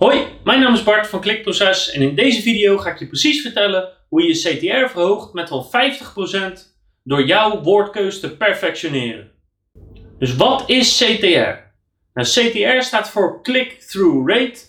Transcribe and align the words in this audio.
Hoi, 0.00 0.26
mijn 0.44 0.60
naam 0.60 0.74
is 0.74 0.82
Bart 0.82 1.06
van 1.06 1.20
Klikproces 1.20 1.90
en 1.90 2.02
in 2.02 2.14
deze 2.14 2.42
video 2.42 2.78
ga 2.78 2.90
ik 2.90 2.98
je 2.98 3.06
precies 3.06 3.42
vertellen 3.42 3.88
hoe 4.08 4.22
je 4.22 4.32
CTR 4.32 4.90
verhoogt 4.90 5.32
met 5.32 5.50
wel 5.50 5.70
50% 6.52 6.52
door 7.04 7.26
jouw 7.26 7.62
woordkeus 7.62 8.20
te 8.20 8.36
perfectioneren. 8.36 9.30
Dus 10.18 10.36
wat 10.36 10.64
is 10.66 10.96
CTR? 10.96 11.58
Nou, 12.14 12.28
CTR 12.28 12.82
staat 12.82 13.10
voor 13.10 13.42
Click-Through 13.42 14.30
Rate 14.30 14.60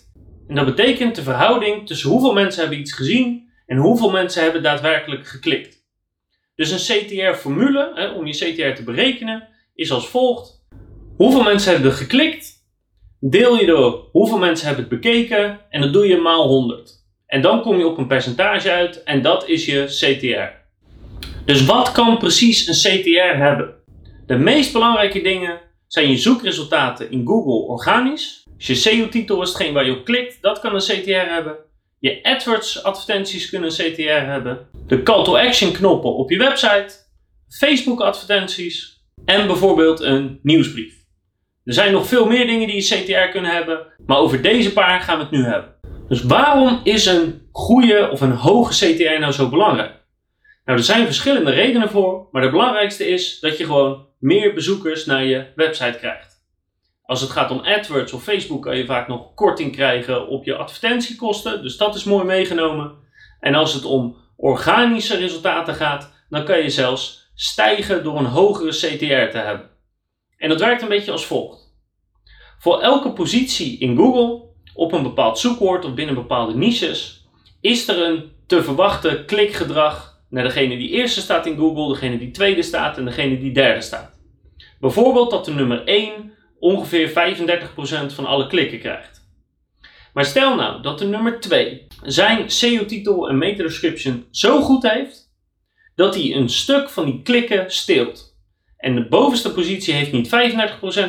en 0.48 0.54
dat 0.54 0.64
betekent 0.64 1.14
de 1.14 1.22
verhouding 1.22 1.86
tussen 1.86 2.10
hoeveel 2.10 2.32
mensen 2.32 2.60
hebben 2.60 2.80
iets 2.80 2.92
gezien 2.92 3.50
en 3.66 3.76
hoeveel 3.76 4.10
mensen 4.10 4.42
hebben 4.42 4.62
daadwerkelijk 4.62 5.26
geklikt. 5.26 5.86
Dus 6.54 6.70
een 6.70 7.04
CTR-formule 7.04 8.14
om 8.16 8.26
je 8.26 8.32
CTR 8.32 8.76
te 8.76 8.84
berekenen 8.84 9.48
is 9.74 9.90
als 9.90 10.08
volgt. 10.08 10.64
Hoeveel 11.16 11.42
mensen 11.42 11.72
hebben 11.72 11.92
geklikt 11.92 12.61
deel 13.24 13.58
je 13.58 13.66
door 13.66 14.08
hoeveel 14.12 14.38
mensen 14.38 14.66
hebben 14.66 14.84
het 14.84 15.00
bekeken 15.00 15.60
en 15.70 15.80
dat 15.80 15.92
doe 15.92 16.06
je 16.06 16.16
maal 16.16 16.48
100. 16.48 17.00
En 17.26 17.42
dan 17.42 17.62
kom 17.62 17.78
je 17.78 17.86
op 17.86 17.98
een 17.98 18.06
percentage 18.06 18.70
uit 18.70 19.02
en 19.02 19.22
dat 19.22 19.48
is 19.48 19.64
je 19.64 19.84
CTR. 19.84 20.60
Dus 21.44 21.64
wat 21.64 21.92
kan 21.92 22.18
precies 22.18 22.66
een 22.66 23.00
CTR 23.00 23.36
hebben? 23.36 23.74
De 24.26 24.36
meest 24.36 24.72
belangrijke 24.72 25.20
dingen 25.20 25.60
zijn 25.86 26.08
je 26.08 26.16
zoekresultaten 26.16 27.10
in 27.10 27.26
Google 27.26 27.66
organisch. 27.66 28.46
Je 28.56 28.74
SEO-titel 28.74 29.42
is 29.42 29.48
hetgeen 29.48 29.72
waar 29.72 29.84
je 29.84 29.96
op 29.96 30.04
klikt, 30.04 30.38
dat 30.40 30.60
kan 30.60 30.74
een 30.74 30.80
CTR 30.80 31.10
hebben. 31.10 31.56
Je 31.98 32.22
AdWords 32.22 32.82
advertenties 32.82 33.50
kunnen 33.50 33.70
een 33.70 33.92
CTR 33.92 34.26
hebben. 34.30 34.66
De 34.86 35.02
call 35.02 35.24
to 35.24 35.36
action 35.36 35.72
knoppen 35.72 36.14
op 36.14 36.30
je 36.30 36.38
website. 36.38 36.94
Facebook 37.48 38.00
advertenties. 38.00 39.02
En 39.24 39.46
bijvoorbeeld 39.46 40.00
een 40.00 40.38
nieuwsbrief. 40.42 41.01
Er 41.64 41.72
zijn 41.72 41.92
nog 41.92 42.06
veel 42.06 42.26
meer 42.26 42.46
dingen 42.46 42.66
die 42.66 42.76
je 42.76 42.96
CTR 42.96 43.32
kunnen 43.32 43.50
hebben, 43.50 43.86
maar 44.06 44.18
over 44.18 44.42
deze 44.42 44.72
paar 44.72 45.00
gaan 45.00 45.16
we 45.16 45.22
het 45.22 45.32
nu 45.32 45.44
hebben. 45.44 45.74
Dus 46.08 46.22
waarom 46.22 46.80
is 46.84 47.06
een 47.06 47.48
goede 47.52 48.08
of 48.10 48.20
een 48.20 48.32
hoge 48.32 48.72
CTR 48.72 49.20
nou 49.20 49.32
zo 49.32 49.48
belangrijk? 49.48 49.92
Nou, 50.64 50.78
er 50.78 50.84
zijn 50.84 51.04
verschillende 51.04 51.50
redenen 51.50 51.90
voor, 51.90 52.28
maar 52.30 52.42
de 52.42 52.50
belangrijkste 52.50 53.06
is 53.06 53.40
dat 53.40 53.58
je 53.58 53.64
gewoon 53.64 54.06
meer 54.18 54.54
bezoekers 54.54 55.06
naar 55.06 55.24
je 55.24 55.46
website 55.54 55.98
krijgt. 55.98 56.32
Als 57.02 57.20
het 57.20 57.30
gaat 57.30 57.50
om 57.50 57.60
AdWords 57.64 58.12
of 58.12 58.22
Facebook 58.22 58.62
kan 58.62 58.76
je 58.76 58.86
vaak 58.86 59.08
nog 59.08 59.34
korting 59.34 59.72
krijgen 59.72 60.28
op 60.28 60.44
je 60.44 60.56
advertentiekosten, 60.56 61.62
dus 61.62 61.76
dat 61.76 61.94
is 61.94 62.04
mooi 62.04 62.24
meegenomen. 62.24 62.92
En 63.40 63.54
als 63.54 63.74
het 63.74 63.84
om 63.84 64.16
organische 64.36 65.16
resultaten 65.16 65.74
gaat, 65.74 66.12
dan 66.28 66.44
kan 66.44 66.58
je 66.58 66.70
zelfs 66.70 67.30
stijgen 67.34 68.04
door 68.04 68.18
een 68.18 68.24
hogere 68.24 68.70
CTR 68.70 69.30
te 69.30 69.42
hebben. 69.44 69.71
En 70.42 70.48
dat 70.48 70.60
werkt 70.60 70.82
een 70.82 70.88
beetje 70.88 71.12
als 71.12 71.26
volgt. 71.26 71.74
Voor 72.58 72.80
elke 72.80 73.12
positie 73.12 73.78
in 73.78 73.96
Google 73.96 74.42
op 74.74 74.92
een 74.92 75.02
bepaald 75.02 75.38
zoekwoord 75.38 75.84
of 75.84 75.94
binnen 75.94 76.14
bepaalde 76.14 76.54
niches 76.54 77.26
is 77.60 77.88
er 77.88 78.02
een 78.02 78.32
te 78.46 78.62
verwachten 78.62 79.24
klikgedrag 79.24 80.22
naar 80.28 80.44
degene 80.44 80.76
die 80.76 80.90
eerste 80.90 81.20
staat 81.20 81.46
in 81.46 81.56
Google, 81.56 81.92
degene 81.92 82.18
die 82.18 82.30
tweede 82.30 82.62
staat 82.62 82.98
en 82.98 83.04
degene 83.04 83.38
die 83.38 83.52
derde 83.52 83.80
staat. 83.80 84.20
Bijvoorbeeld 84.80 85.30
dat 85.30 85.44
de 85.44 85.52
nummer 85.52 85.84
1 85.84 86.32
ongeveer 86.58 87.08
35% 87.08 87.12
van 88.14 88.26
alle 88.26 88.46
klikken 88.46 88.78
krijgt. 88.78 89.28
Maar 90.14 90.24
stel 90.24 90.54
nou 90.54 90.82
dat 90.82 90.98
de 90.98 91.06
nummer 91.06 91.40
2 91.40 91.86
zijn 92.02 92.50
SEO-titel 92.50 93.28
en 93.28 93.38
meta-description 93.38 94.26
zo 94.30 94.60
goed 94.60 94.82
heeft 94.82 95.30
dat 95.94 96.14
hij 96.14 96.34
een 96.34 96.48
stuk 96.48 96.90
van 96.90 97.04
die 97.04 97.22
klikken 97.22 97.70
steelt. 97.70 98.31
En 98.82 98.94
de 98.94 99.08
bovenste 99.08 99.52
positie 99.52 99.94
heeft 99.94 100.12
niet 100.12 100.26
35% 100.26 100.30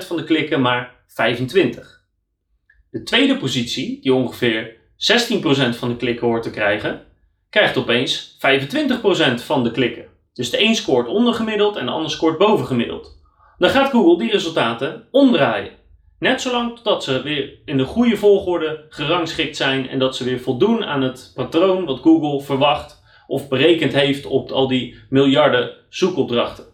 van 0.08 0.18
de 0.18 0.24
klikken, 0.24 0.62
maar 0.62 0.96
25%. 1.08 1.14
De 2.90 3.04
tweede 3.04 3.38
positie, 3.38 4.02
die 4.02 4.14
ongeveer 4.14 4.76
16% 4.76 4.76
van 5.78 5.90
de 5.90 5.96
klikken 5.96 6.28
hoort 6.28 6.44
te 6.44 6.50
krijgen, 6.50 7.06
krijgt 7.50 7.78
opeens 7.78 8.38
25% 8.38 9.44
van 9.46 9.64
de 9.64 9.72
klikken. 9.72 10.06
Dus 10.34 10.50
de 10.50 10.62
een 10.62 10.76
scoort 10.76 11.08
ondergemiddeld 11.08 11.76
en 11.76 11.86
de 11.86 11.92
ander 11.92 12.12
scoort 12.12 12.38
bovengemiddeld. 12.38 13.22
Dan 13.58 13.70
gaat 13.70 13.90
Google 13.90 14.18
die 14.18 14.32
resultaten 14.32 15.08
omdraaien. 15.12 15.72
Net 16.20 16.42
zolang 16.42 16.76
totdat 16.76 17.04
ze 17.04 17.22
weer 17.22 17.54
in 17.66 17.78
de 17.78 17.86
goede 17.86 18.18
volgorde 18.18 18.86
gerangschikt 18.90 19.58
zijn 19.58 19.90
en 19.90 20.00
dat 20.00 20.16
ze 20.16 20.24
weer 20.24 20.40
voldoen 20.40 20.86
aan 20.86 21.02
het 21.02 21.32
patroon 21.36 21.86
wat 21.86 22.00
Google 22.00 22.42
verwacht 22.42 23.04
of 23.28 23.48
berekend 23.48 23.94
heeft 23.94 24.26
op 24.26 24.52
al 24.52 24.68
die 24.68 24.96
miljarden 25.10 25.72
zoekopdrachten. 25.90 26.73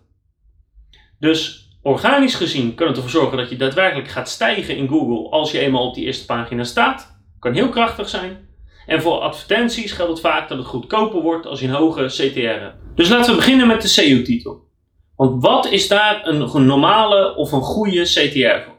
Dus 1.20 1.70
organisch 1.82 2.36
gezien 2.36 2.76
kan 2.76 2.88
het 2.88 2.96
ervoor 2.96 3.12
zorgen 3.12 3.38
dat 3.38 3.50
je 3.50 3.56
daadwerkelijk 3.56 4.08
gaat 4.08 4.30
stijgen 4.30 4.78
in 4.78 4.88
Google 4.88 5.30
als 5.30 5.52
je 5.52 5.60
eenmaal 5.60 5.88
op 5.88 5.96
die 5.96 6.06
eerste 6.06 6.26
pagina 6.26 6.64
staat. 6.64 7.22
Kan 7.40 7.54
heel 7.54 7.70
krachtig 7.70 8.10
zijn. 8.10 8.48
En 8.86 9.02
voor 9.02 9.20
advertenties 9.20 9.92
geldt 9.92 10.12
het 10.12 10.22
vaak 10.22 10.50
dat 10.50 10.58
het 10.58 10.68
goedkoper 10.68 11.22
wordt 11.22 11.46
als 11.46 11.60
je 11.60 11.68
een 11.68 11.74
hoge 11.74 12.06
CTR 12.06 12.40
hebt. 12.40 12.76
Dus 12.96 13.10
laten 13.10 13.32
we 13.32 13.38
beginnen 13.38 13.68
met 13.68 13.82
de 13.82 13.88
SEO-titel. 13.88 14.68
Want 15.16 15.44
wat 15.44 15.72
is 15.72 15.88
daar 15.88 16.28
een 16.28 16.66
normale 16.66 17.36
of 17.36 17.52
een 17.52 17.62
goede 17.62 18.04
CTR 18.04 18.66
voor? 18.66 18.78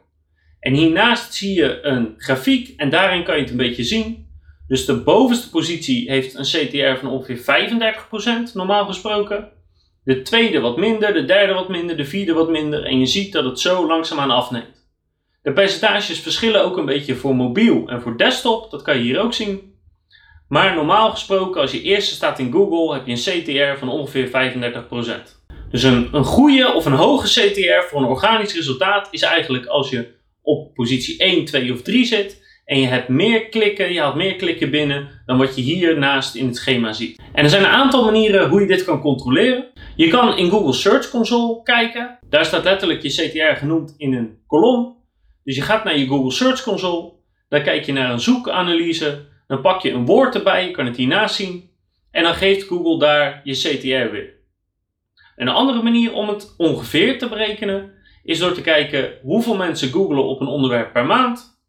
En 0.61 0.75
hiernaast 0.75 1.35
zie 1.35 1.55
je 1.55 1.79
een 1.83 2.15
grafiek 2.17 2.75
en 2.77 2.91
daarin 2.91 3.25
kan 3.25 3.35
je 3.35 3.41
het 3.41 3.51
een 3.51 3.57
beetje 3.57 3.85
zien. 3.85 4.29
Dus 4.67 4.85
de 4.85 5.03
bovenste 5.03 5.51
positie 5.51 6.11
heeft 6.11 6.35
een 6.35 6.45
CTR 6.45 7.01
van 7.01 7.11
ongeveer 7.11 7.39
35% 8.51 8.53
normaal 8.55 8.87
gesproken. 8.87 9.49
De 10.11 10.23
tweede 10.23 10.61
wat 10.61 10.77
minder, 10.77 11.13
de 11.13 11.25
derde 11.25 11.53
wat 11.53 11.69
minder, 11.69 11.97
de 11.97 12.05
vierde 12.05 12.33
wat 12.33 12.51
minder. 12.51 12.85
En 12.85 12.99
je 12.99 13.07
ziet 13.07 13.33
dat 13.33 13.45
het 13.45 13.61
zo 13.61 13.87
langzaamaan 13.87 14.31
afneemt. 14.31 14.89
De 15.43 15.53
percentages 15.53 16.21
verschillen 16.21 16.65
ook 16.65 16.77
een 16.77 16.85
beetje 16.85 17.15
voor 17.15 17.35
mobiel 17.35 17.89
en 17.89 18.03
voor 18.03 18.17
desktop. 18.17 18.71
Dat 18.71 18.83
kan 18.83 18.97
je 18.97 19.03
hier 19.03 19.21
ook 19.21 19.35
zien. 19.35 19.75
Maar 20.49 20.75
normaal 20.75 21.11
gesproken, 21.11 21.61
als 21.61 21.73
je 21.73 21.83
eerste 21.83 22.15
staat 22.15 22.39
in 22.39 22.53
Google, 22.53 22.95
heb 22.95 23.07
je 23.07 23.13
een 23.13 23.43
CTR 23.43 23.79
van 23.79 23.89
ongeveer 23.89 24.29
35%. 24.29 24.31
Dus 25.71 25.83
een, 25.83 26.09
een 26.13 26.25
goede 26.25 26.73
of 26.73 26.85
een 26.85 26.93
hoge 26.93 27.27
CTR 27.27 27.89
voor 27.89 28.01
een 28.01 28.09
organisch 28.09 28.55
resultaat 28.55 29.09
is 29.11 29.23
eigenlijk 29.23 29.67
als 29.67 29.91
je 29.91 30.15
op 30.43 30.75
positie 30.75 31.19
1, 31.19 31.45
2 31.45 31.73
of 31.73 31.83
3 31.83 32.05
zit 32.05 32.43
en 32.65 32.81
je 32.81 32.87
hebt 32.87 33.09
meer 33.09 33.49
klikken, 33.49 33.93
je 33.93 34.01
haalt 34.01 34.15
meer 34.15 34.37
klikken 34.37 34.71
binnen 34.71 35.23
dan 35.27 35.39
wat 35.39 35.57
je 35.57 35.63
hiernaast 35.63 36.35
in 36.35 36.47
het 36.47 36.57
schema 36.57 36.93
ziet. 36.93 37.23
En 37.33 37.45
er 37.45 37.51
zijn 37.51 37.63
een 37.63 37.71
aantal 37.71 38.05
manieren 38.05 38.49
hoe 38.49 38.61
je 38.61 38.67
dit 38.67 38.85
kan 38.85 39.01
controleren. 39.01 39.70
Je 39.97 40.09
kan 40.09 40.37
in 40.37 40.51
Google 40.51 40.73
Search 40.73 41.11
Console 41.11 41.63
kijken. 41.63 42.19
Daar 42.29 42.45
staat 42.45 42.65
letterlijk 42.65 43.03
je 43.03 43.09
CTR 43.09 43.59
genoemd 43.59 43.95
in 43.97 44.15
een 44.15 44.39
kolom. 44.47 44.97
Dus 45.45 45.57
je 45.57 45.63
gaat 45.63 45.85
naar 45.85 45.99
je 45.99 46.07
Google 46.07 46.31
Search 46.31 46.63
Console. 46.63 47.13
Dan 47.49 47.63
kijk 47.63 47.85
je 47.85 47.93
naar 47.93 48.11
een 48.11 48.21
zoekanalyse. 48.21 49.27
Dan 49.47 49.61
pak 49.61 49.81
je 49.81 49.91
een 49.91 50.07
woord 50.07 50.35
erbij. 50.35 50.67
Je 50.67 50.71
kan 50.71 50.87
het 50.87 50.97
hiernaast 50.97 51.35
zien. 51.35 51.71
En 52.11 52.23
dan 52.23 52.35
geeft 52.35 52.67
Google 52.67 52.99
daar 52.99 53.41
je 53.45 53.53
CTR 53.53 54.13
weer. 54.13 54.35
Een 55.37 55.49
andere 55.49 55.83
manier 55.83 56.13
om 56.13 56.29
het 56.29 56.55
ongeveer 56.57 57.19
te 57.19 57.29
berekenen 57.29 57.93
is 58.23 58.39
door 58.39 58.53
te 58.53 58.63
kijken 58.63 59.13
hoeveel 59.23 59.57
mensen 59.57 59.91
googelen 59.91 60.25
op 60.25 60.41
een 60.41 60.47
onderwerp 60.47 60.93
per 60.93 61.07
maand. 61.07 61.63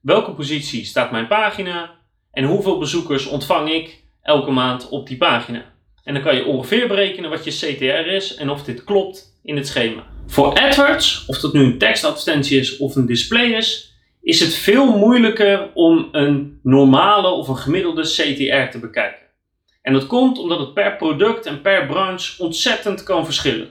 Welke 0.00 0.32
positie 0.32 0.84
staat 0.84 1.10
mijn 1.10 1.26
pagina? 1.26 1.90
En 2.30 2.44
hoeveel 2.44 2.78
bezoekers 2.78 3.26
ontvang 3.26 3.70
ik 3.70 4.04
elke 4.22 4.50
maand 4.50 4.88
op 4.88 5.06
die 5.06 5.16
pagina? 5.16 5.73
En 6.04 6.14
dan 6.14 6.22
kan 6.22 6.36
je 6.36 6.44
ongeveer 6.44 6.88
berekenen 6.88 7.30
wat 7.30 7.44
je 7.44 7.50
CTR 7.50 8.08
is 8.08 8.34
en 8.34 8.50
of 8.50 8.64
dit 8.64 8.84
klopt 8.84 9.38
in 9.42 9.56
het 9.56 9.66
schema. 9.66 10.06
Voor 10.26 10.54
AdWords, 10.54 11.24
of 11.26 11.38
dat 11.38 11.52
nu 11.52 11.60
een 11.60 11.78
tekstadvertentie 11.78 12.58
is 12.58 12.76
of 12.76 12.96
een 12.96 13.06
display 13.06 13.46
is, 13.46 13.92
is 14.22 14.40
het 14.40 14.54
veel 14.54 14.98
moeilijker 14.98 15.70
om 15.74 16.08
een 16.12 16.60
normale 16.62 17.28
of 17.28 17.48
een 17.48 17.56
gemiddelde 17.56 18.02
CTR 18.02 18.70
te 18.70 18.78
bekijken. 18.80 19.26
En 19.82 19.92
dat 19.92 20.06
komt 20.06 20.38
omdat 20.38 20.58
het 20.58 20.74
per 20.74 20.96
product 20.96 21.46
en 21.46 21.60
per 21.60 21.86
branche 21.86 22.42
ontzettend 22.42 23.02
kan 23.02 23.24
verschillen. 23.24 23.68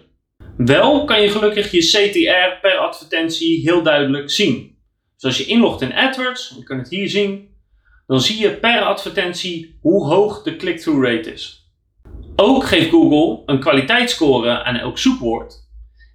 Wel 0.57 1.05
kan 1.05 1.21
je 1.21 1.29
gelukkig 1.29 1.71
je 1.71 1.79
CTR 1.79 2.59
per 2.61 2.77
advertentie 2.77 3.61
heel 3.61 3.83
duidelijk 3.83 4.29
zien. 4.29 4.77
Dus 5.15 5.23
als 5.23 5.37
je 5.37 5.45
inlogt 5.45 5.81
in 5.81 5.93
AdWords, 5.93 6.53
je 6.57 6.63
kunt 6.63 6.81
het 6.81 6.89
hier 6.89 7.09
zien, 7.09 7.49
dan 8.07 8.21
zie 8.21 8.39
je 8.39 8.51
per 8.51 8.81
advertentie 8.81 9.77
hoe 9.81 10.05
hoog 10.05 10.43
de 10.43 10.55
click-through 10.55 11.05
rate 11.05 11.33
is. 11.33 11.62
Ook 12.35 12.63
geeft 12.65 12.89
Google 12.89 13.43
een 13.45 13.59
kwaliteitsscore 13.59 14.63
aan 14.63 14.75
elk 14.75 14.97
zoekwoord. 14.97 15.55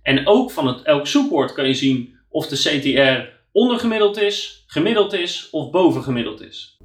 En 0.03 0.27
ook 0.27 0.51
van 0.51 0.67
het, 0.67 0.83
elk 0.83 1.07
zoekwoord 1.07 1.53
kan 1.53 1.67
je 1.67 1.75
zien 1.75 2.15
of 2.29 2.47
de 2.47 2.57
CTR 2.57 3.29
ondergemiddeld 3.53 4.21
is, 4.21 4.65
gemiddeld 4.67 5.13
is 5.13 5.49
of 5.51 5.71
bovengemiddeld 5.71 6.41
is. 6.41 6.79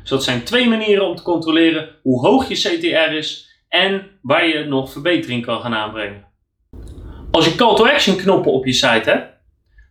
Dus 0.00 0.10
dat 0.10 0.24
zijn 0.24 0.42
twee 0.42 0.68
manieren 0.68 1.08
om 1.08 1.16
te 1.16 1.22
controleren 1.22 1.88
hoe 2.02 2.26
hoog 2.26 2.48
je 2.48 2.54
CTR 2.54 3.12
is 3.12 3.48
en 3.68 4.06
waar 4.22 4.46
je 4.46 4.64
nog 4.64 4.90
verbetering 4.90 5.44
kan 5.44 5.60
gaan 5.60 5.74
aanbrengen. 5.74 6.24
Als 7.30 7.44
je 7.44 7.54
call 7.54 7.76
to 7.76 7.86
action 7.86 8.16
knoppen 8.16 8.52
op 8.52 8.66
je 8.66 8.72
site 8.72 9.10
hebt, 9.10 9.32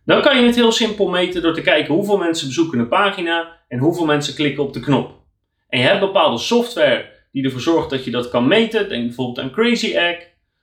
dan 0.04 0.22
kan 0.22 0.40
je 0.40 0.46
het 0.46 0.54
heel 0.54 0.72
simpel 0.72 1.08
meten 1.08 1.42
door 1.42 1.54
te 1.54 1.62
kijken 1.62 1.94
hoeveel 1.94 2.16
mensen 2.16 2.46
bezoeken 2.46 2.78
een 2.78 2.88
pagina 2.88 3.60
en 3.68 3.78
hoeveel 3.78 4.06
mensen 4.06 4.34
klikken 4.34 4.62
op 4.62 4.72
de 4.72 4.80
knop. 4.80 5.22
En 5.68 5.80
je 5.80 5.86
hebt 5.86 6.00
bepaalde 6.00 6.38
software 6.38 7.13
die 7.34 7.44
ervoor 7.44 7.60
zorgt 7.60 7.90
dat 7.90 8.04
je 8.04 8.10
dat 8.10 8.28
kan 8.28 8.48
meten. 8.48 8.88
Denk 8.88 9.06
bijvoorbeeld 9.06 9.38
aan 9.38 9.52
Crazy 9.52 9.94
Egg, 9.96 10.18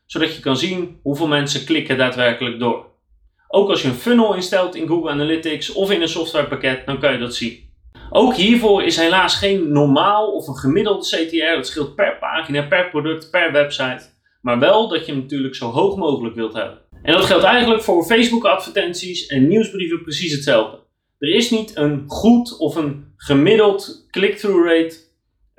zodat 0.05 0.35
je 0.35 0.41
kan 0.41 0.57
zien 0.57 0.99
hoeveel 1.03 1.27
mensen 1.27 1.65
klikken 1.65 1.97
daadwerkelijk 1.97 2.59
door. 2.59 2.85
Ook 3.47 3.69
als 3.69 3.81
je 3.81 3.87
een 3.87 3.93
funnel 3.93 4.35
instelt 4.35 4.75
in 4.75 4.87
Google 4.87 5.11
Analytics 5.11 5.71
of 5.71 5.91
in 5.91 6.01
een 6.01 6.07
softwarepakket, 6.07 6.85
dan 6.85 6.99
kan 6.99 7.11
je 7.11 7.17
dat 7.17 7.35
zien. 7.35 7.69
Ook 8.09 8.35
hiervoor 8.35 8.83
is 8.83 8.97
helaas 8.97 9.35
geen 9.35 9.71
normaal 9.71 10.31
of 10.31 10.47
een 10.47 10.55
gemiddelde 10.55 11.05
CTR. 11.05 11.55
Dat 11.55 11.67
scheelt 11.67 11.95
per 11.95 12.17
pagina, 12.19 12.61
per 12.61 12.89
product, 12.89 13.31
per 13.31 13.51
website. 13.51 14.09
Maar 14.41 14.59
wel 14.59 14.87
dat 14.87 15.05
je 15.05 15.11
hem 15.11 15.21
natuurlijk 15.21 15.55
zo 15.55 15.69
hoog 15.69 15.97
mogelijk 15.97 16.35
wilt 16.35 16.53
hebben. 16.53 16.79
En 17.03 17.13
dat 17.13 17.25
geldt 17.25 17.43
eigenlijk 17.43 17.83
voor 17.83 18.03
Facebook 18.03 18.45
advertenties 18.45 19.25
en 19.25 19.47
nieuwsbrieven 19.47 20.01
precies 20.01 20.31
hetzelfde. 20.31 20.79
Er 21.17 21.35
is 21.35 21.49
niet 21.49 21.77
een 21.77 22.03
goed 22.07 22.57
of 22.57 22.75
een 22.75 23.13
gemiddeld 23.17 24.07
click-through 24.09 24.67
rate. 24.67 25.10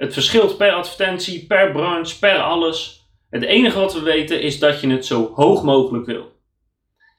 Het 0.03 0.13
verschilt 0.13 0.57
per 0.57 0.73
advertentie, 0.73 1.47
per 1.47 1.73
branche, 1.73 2.19
per 2.19 2.41
alles. 2.41 3.07
Het 3.31 3.43
enige 3.43 3.79
wat 3.79 3.95
we 3.95 4.01
weten 4.01 4.41
is 4.41 4.59
dat 4.59 4.81
je 4.81 4.89
het 4.89 5.07
zo 5.07 5.33
hoog 5.35 5.63
mogelijk 5.63 6.07
wil. 6.07 6.33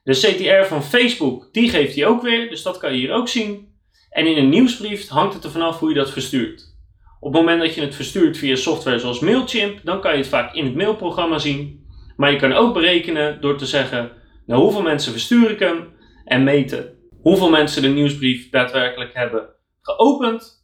De 0.02 0.12
CTR 0.12 0.68
van 0.68 0.82
Facebook, 0.82 1.48
die 1.52 1.68
geeft 1.70 1.94
hij 1.94 2.06
ook 2.06 2.22
weer, 2.22 2.50
dus 2.50 2.62
dat 2.62 2.78
kan 2.78 2.92
je 2.92 2.98
hier 2.98 3.12
ook 3.12 3.28
zien. 3.28 3.74
En 4.10 4.26
in 4.26 4.36
een 4.36 4.48
nieuwsbrief 4.48 5.08
hangt 5.08 5.34
het 5.34 5.44
er 5.44 5.50
vanaf 5.50 5.78
hoe 5.78 5.88
je 5.88 5.94
dat 5.94 6.10
verstuurt. 6.10 6.76
Op 7.20 7.32
het 7.32 7.40
moment 7.40 7.60
dat 7.60 7.74
je 7.74 7.80
het 7.80 7.94
verstuurt 7.94 8.36
via 8.36 8.56
software 8.56 8.98
zoals 8.98 9.20
Mailchimp, 9.20 9.80
dan 9.84 10.00
kan 10.00 10.12
je 10.12 10.18
het 10.18 10.26
vaak 10.26 10.54
in 10.54 10.64
het 10.64 10.74
mailprogramma 10.74 11.38
zien. 11.38 11.86
Maar 12.16 12.30
je 12.30 12.38
kan 12.38 12.52
ook 12.52 12.74
berekenen 12.74 13.40
door 13.40 13.56
te 13.56 13.66
zeggen, 13.66 14.12
nou 14.46 14.62
hoeveel 14.62 14.82
mensen 14.82 15.12
verstuur 15.12 15.50
ik 15.50 15.58
hem 15.58 15.92
en 16.24 16.44
meten 16.44 16.98
hoeveel 17.20 17.50
mensen 17.50 17.82
de 17.82 17.88
nieuwsbrief 17.88 18.50
daadwerkelijk 18.50 19.14
hebben 19.14 19.48
geopend 19.80 20.63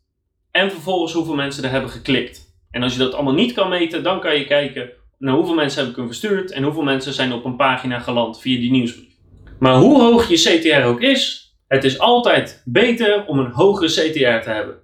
en 0.50 0.70
vervolgens 0.70 1.12
hoeveel 1.12 1.34
mensen 1.34 1.64
er 1.64 1.70
hebben 1.70 1.90
geklikt. 1.90 2.58
En 2.70 2.82
als 2.82 2.92
je 2.92 2.98
dat 2.98 3.14
allemaal 3.14 3.34
niet 3.34 3.52
kan 3.52 3.68
meten, 3.68 4.02
dan 4.02 4.20
kan 4.20 4.38
je 4.38 4.44
kijken 4.44 4.90
naar 5.18 5.34
hoeveel 5.34 5.54
mensen 5.54 5.80
heb 5.80 5.90
ik 5.90 5.96
hem 5.96 6.06
verstuurd 6.06 6.50
en 6.50 6.62
hoeveel 6.62 6.82
mensen 6.82 7.12
zijn 7.12 7.32
op 7.32 7.44
een 7.44 7.56
pagina 7.56 7.98
geland 7.98 8.40
via 8.40 8.58
die 8.58 8.70
nieuwsbrief. 8.70 9.14
Maar 9.58 9.76
hoe 9.76 10.00
hoog 10.00 10.28
je 10.28 10.36
CTR 10.36 10.86
ook 10.86 11.00
is, 11.00 11.54
het 11.68 11.84
is 11.84 11.98
altijd 11.98 12.62
beter 12.64 13.24
om 13.26 13.38
een 13.38 13.50
hogere 13.50 13.88
CTR 13.88 14.44
te 14.44 14.50
hebben. 14.50 14.78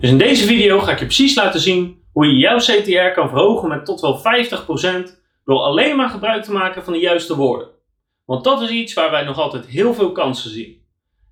Dus 0.00 0.10
in 0.10 0.18
deze 0.18 0.46
video 0.46 0.78
ga 0.78 0.92
ik 0.92 0.98
je 0.98 1.04
precies 1.04 1.34
laten 1.34 1.60
zien 1.60 2.02
hoe 2.12 2.26
je 2.26 2.36
jouw 2.36 2.58
CTR 2.58 3.12
kan 3.14 3.28
verhogen 3.28 3.68
met 3.68 3.84
tot 3.84 4.00
wel 4.00 4.20
50% 5.08 5.16
door 5.44 5.58
alleen 5.58 5.96
maar 5.96 6.08
gebruik 6.08 6.42
te 6.44 6.52
maken 6.52 6.84
van 6.84 6.92
de 6.92 6.98
juiste 6.98 7.36
woorden. 7.36 7.68
Want 8.24 8.44
dat 8.44 8.62
is 8.62 8.70
iets 8.70 8.94
waar 8.94 9.10
wij 9.10 9.24
nog 9.24 9.38
altijd 9.38 9.66
heel 9.66 9.94
veel 9.94 10.12
kansen 10.12 10.50
zien. 10.50 10.82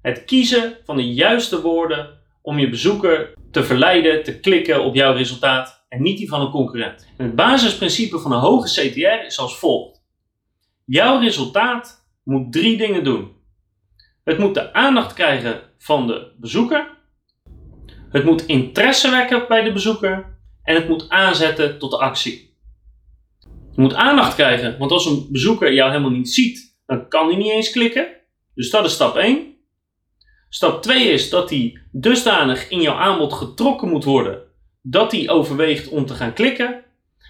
Het 0.02 0.24
kiezen 0.24 0.76
van 0.84 0.96
de 0.96 1.12
juiste 1.14 1.60
woorden 1.60 2.15
om 2.46 2.58
je 2.58 2.68
bezoeker 2.68 3.32
te 3.50 3.64
verleiden 3.64 4.22
te 4.22 4.40
klikken 4.40 4.84
op 4.84 4.94
jouw 4.94 5.14
resultaat 5.14 5.84
en 5.88 6.02
niet 6.02 6.18
die 6.18 6.28
van 6.28 6.40
een 6.40 6.50
concurrent. 6.50 7.06
En 7.16 7.24
het 7.24 7.34
basisprincipe 7.34 8.18
van 8.18 8.32
een 8.32 8.38
hoge 8.38 8.68
CTR 8.68 9.26
is 9.26 9.38
als 9.38 9.58
volgt. 9.58 10.02
Jouw 10.84 11.20
resultaat 11.20 12.06
moet 12.24 12.52
drie 12.52 12.76
dingen 12.76 13.04
doen. 13.04 13.32
Het 14.24 14.38
moet 14.38 14.54
de 14.54 14.72
aandacht 14.72 15.12
krijgen 15.12 15.60
van 15.78 16.06
de 16.06 16.32
bezoeker. 16.36 16.90
Het 18.10 18.24
moet 18.24 18.46
interesse 18.46 19.10
wekken 19.10 19.44
bij 19.48 19.62
de 19.62 19.72
bezoeker. 19.72 20.38
En 20.62 20.74
het 20.74 20.88
moet 20.88 21.08
aanzetten 21.08 21.78
tot 21.78 21.94
actie. 21.94 22.56
Je 23.72 23.80
moet 23.80 23.94
aandacht 23.94 24.34
krijgen, 24.34 24.78
want 24.78 24.90
als 24.90 25.06
een 25.06 25.26
bezoeker 25.30 25.72
jou 25.72 25.90
helemaal 25.90 26.10
niet 26.10 26.30
ziet, 26.30 26.76
dan 26.86 27.08
kan 27.08 27.26
hij 27.26 27.36
niet 27.36 27.50
eens 27.50 27.70
klikken. 27.70 28.08
Dus 28.54 28.70
dat 28.70 28.84
is 28.84 28.92
stap 28.92 29.16
1. 29.16 29.55
Stap 30.56 30.82
2 30.82 31.08
is 31.08 31.30
dat 31.30 31.50
hij 31.50 31.78
dusdanig 31.92 32.68
in 32.68 32.80
jouw 32.80 32.94
aanbod 32.94 33.32
getrokken 33.32 33.88
moet 33.88 34.04
worden 34.04 34.38
dat 34.82 35.12
hij 35.12 35.28
overweegt 35.28 35.88
om 35.88 36.06
te 36.06 36.14
gaan 36.14 36.32
klikken. 36.32 36.82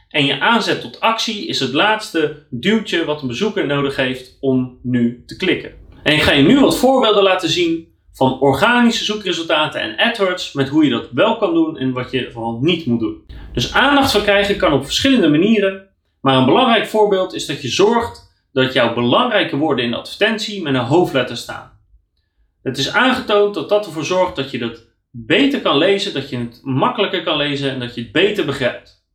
En 0.09 0.25
je 0.25 0.41
aanzet 0.41 0.81
tot 0.81 1.01
actie 1.01 1.47
is 1.47 1.61
het 1.61 1.73
laatste 1.73 2.47
duwtje 2.51 3.05
wat 3.05 3.23
een 3.23 3.29
bezoeker 3.29 3.67
nodig 3.67 3.97
heeft 3.97 4.37
om 4.41 4.79
nu 4.83 5.23
te 5.27 5.37
klikken. 5.37 5.73
En 6.03 6.13
ik 6.13 6.23
ga 6.23 6.33
je 6.33 6.43
nu 6.43 6.61
wat 6.61 6.79
voorbeelden 6.79 7.23
laten 7.23 7.49
zien 7.49 7.89
van 8.13 8.41
organische 8.41 9.05
zoekresultaten 9.05 9.81
en 9.81 9.97
AdWords 9.97 10.53
met 10.53 10.69
hoe 10.69 10.85
je 10.85 10.91
dat 10.91 11.11
wel 11.11 11.37
kan 11.37 11.55
doen 11.55 11.79
en 11.79 11.93
wat 11.93 12.11
je 12.11 12.31
vooral 12.33 12.59
niet 12.61 12.87
moet 12.87 13.01
doen. 13.01 13.25
Dus 13.53 13.73
aandacht 13.73 14.11
verkrijgen 14.11 14.57
kan 14.57 14.73
op 14.73 14.85
verschillende 14.85 15.29
manieren, 15.29 15.89
maar 16.21 16.37
een 16.37 16.45
belangrijk 16.45 16.87
voorbeeld 16.87 17.35
is 17.35 17.47
dat 17.47 17.63
je 17.63 17.69
zorgt 17.69 18.33
dat 18.53 18.73
jouw 18.73 18.95
belangrijke 18.95 19.57
woorden 19.57 19.85
in 19.85 19.91
de 19.91 19.97
advertentie 19.97 20.63
met 20.63 20.75
een 20.75 20.81
hoofdletter 20.81 21.37
staan. 21.37 21.76
Het 22.67 22.79
is 22.79 22.93
aangetoond 22.93 23.55
dat 23.55 23.69
dat 23.69 23.87
ervoor 23.87 24.05
zorgt 24.05 24.37
dat 24.37 24.51
je 24.51 24.59
dat 24.59 24.87
beter 25.11 25.61
kan 25.61 25.79
lezen, 25.79 26.15
dat 26.15 26.29
je 26.29 26.39
het 26.39 26.61
makkelijker 26.63 27.23
kan 27.23 27.37
lezen 27.37 27.71
en 27.71 27.81
dat 27.81 27.95
je 27.95 28.01
het 28.01 28.13
beter 28.13 28.45
begrijpt. 28.45 29.07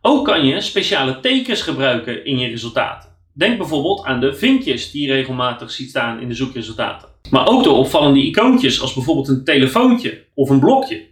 Ook 0.00 0.24
kan 0.24 0.46
je 0.46 0.60
speciale 0.60 1.20
tekens 1.20 1.62
gebruiken 1.62 2.24
in 2.24 2.38
je 2.38 2.48
resultaten. 2.48 3.10
Denk 3.34 3.58
bijvoorbeeld 3.58 4.04
aan 4.04 4.20
de 4.20 4.34
vinkjes 4.34 4.90
die 4.90 5.06
je 5.06 5.12
regelmatig 5.12 5.70
ziet 5.70 5.88
staan 5.88 6.20
in 6.20 6.28
de 6.28 6.34
zoekresultaten. 6.34 7.08
Maar 7.30 7.48
ook 7.48 7.64
door 7.64 7.76
opvallende 7.76 8.22
icoontjes 8.22 8.80
als 8.80 8.94
bijvoorbeeld 8.94 9.28
een 9.28 9.44
telefoontje 9.44 10.24
of 10.34 10.50
een 10.50 10.60
blokje. 10.60 11.06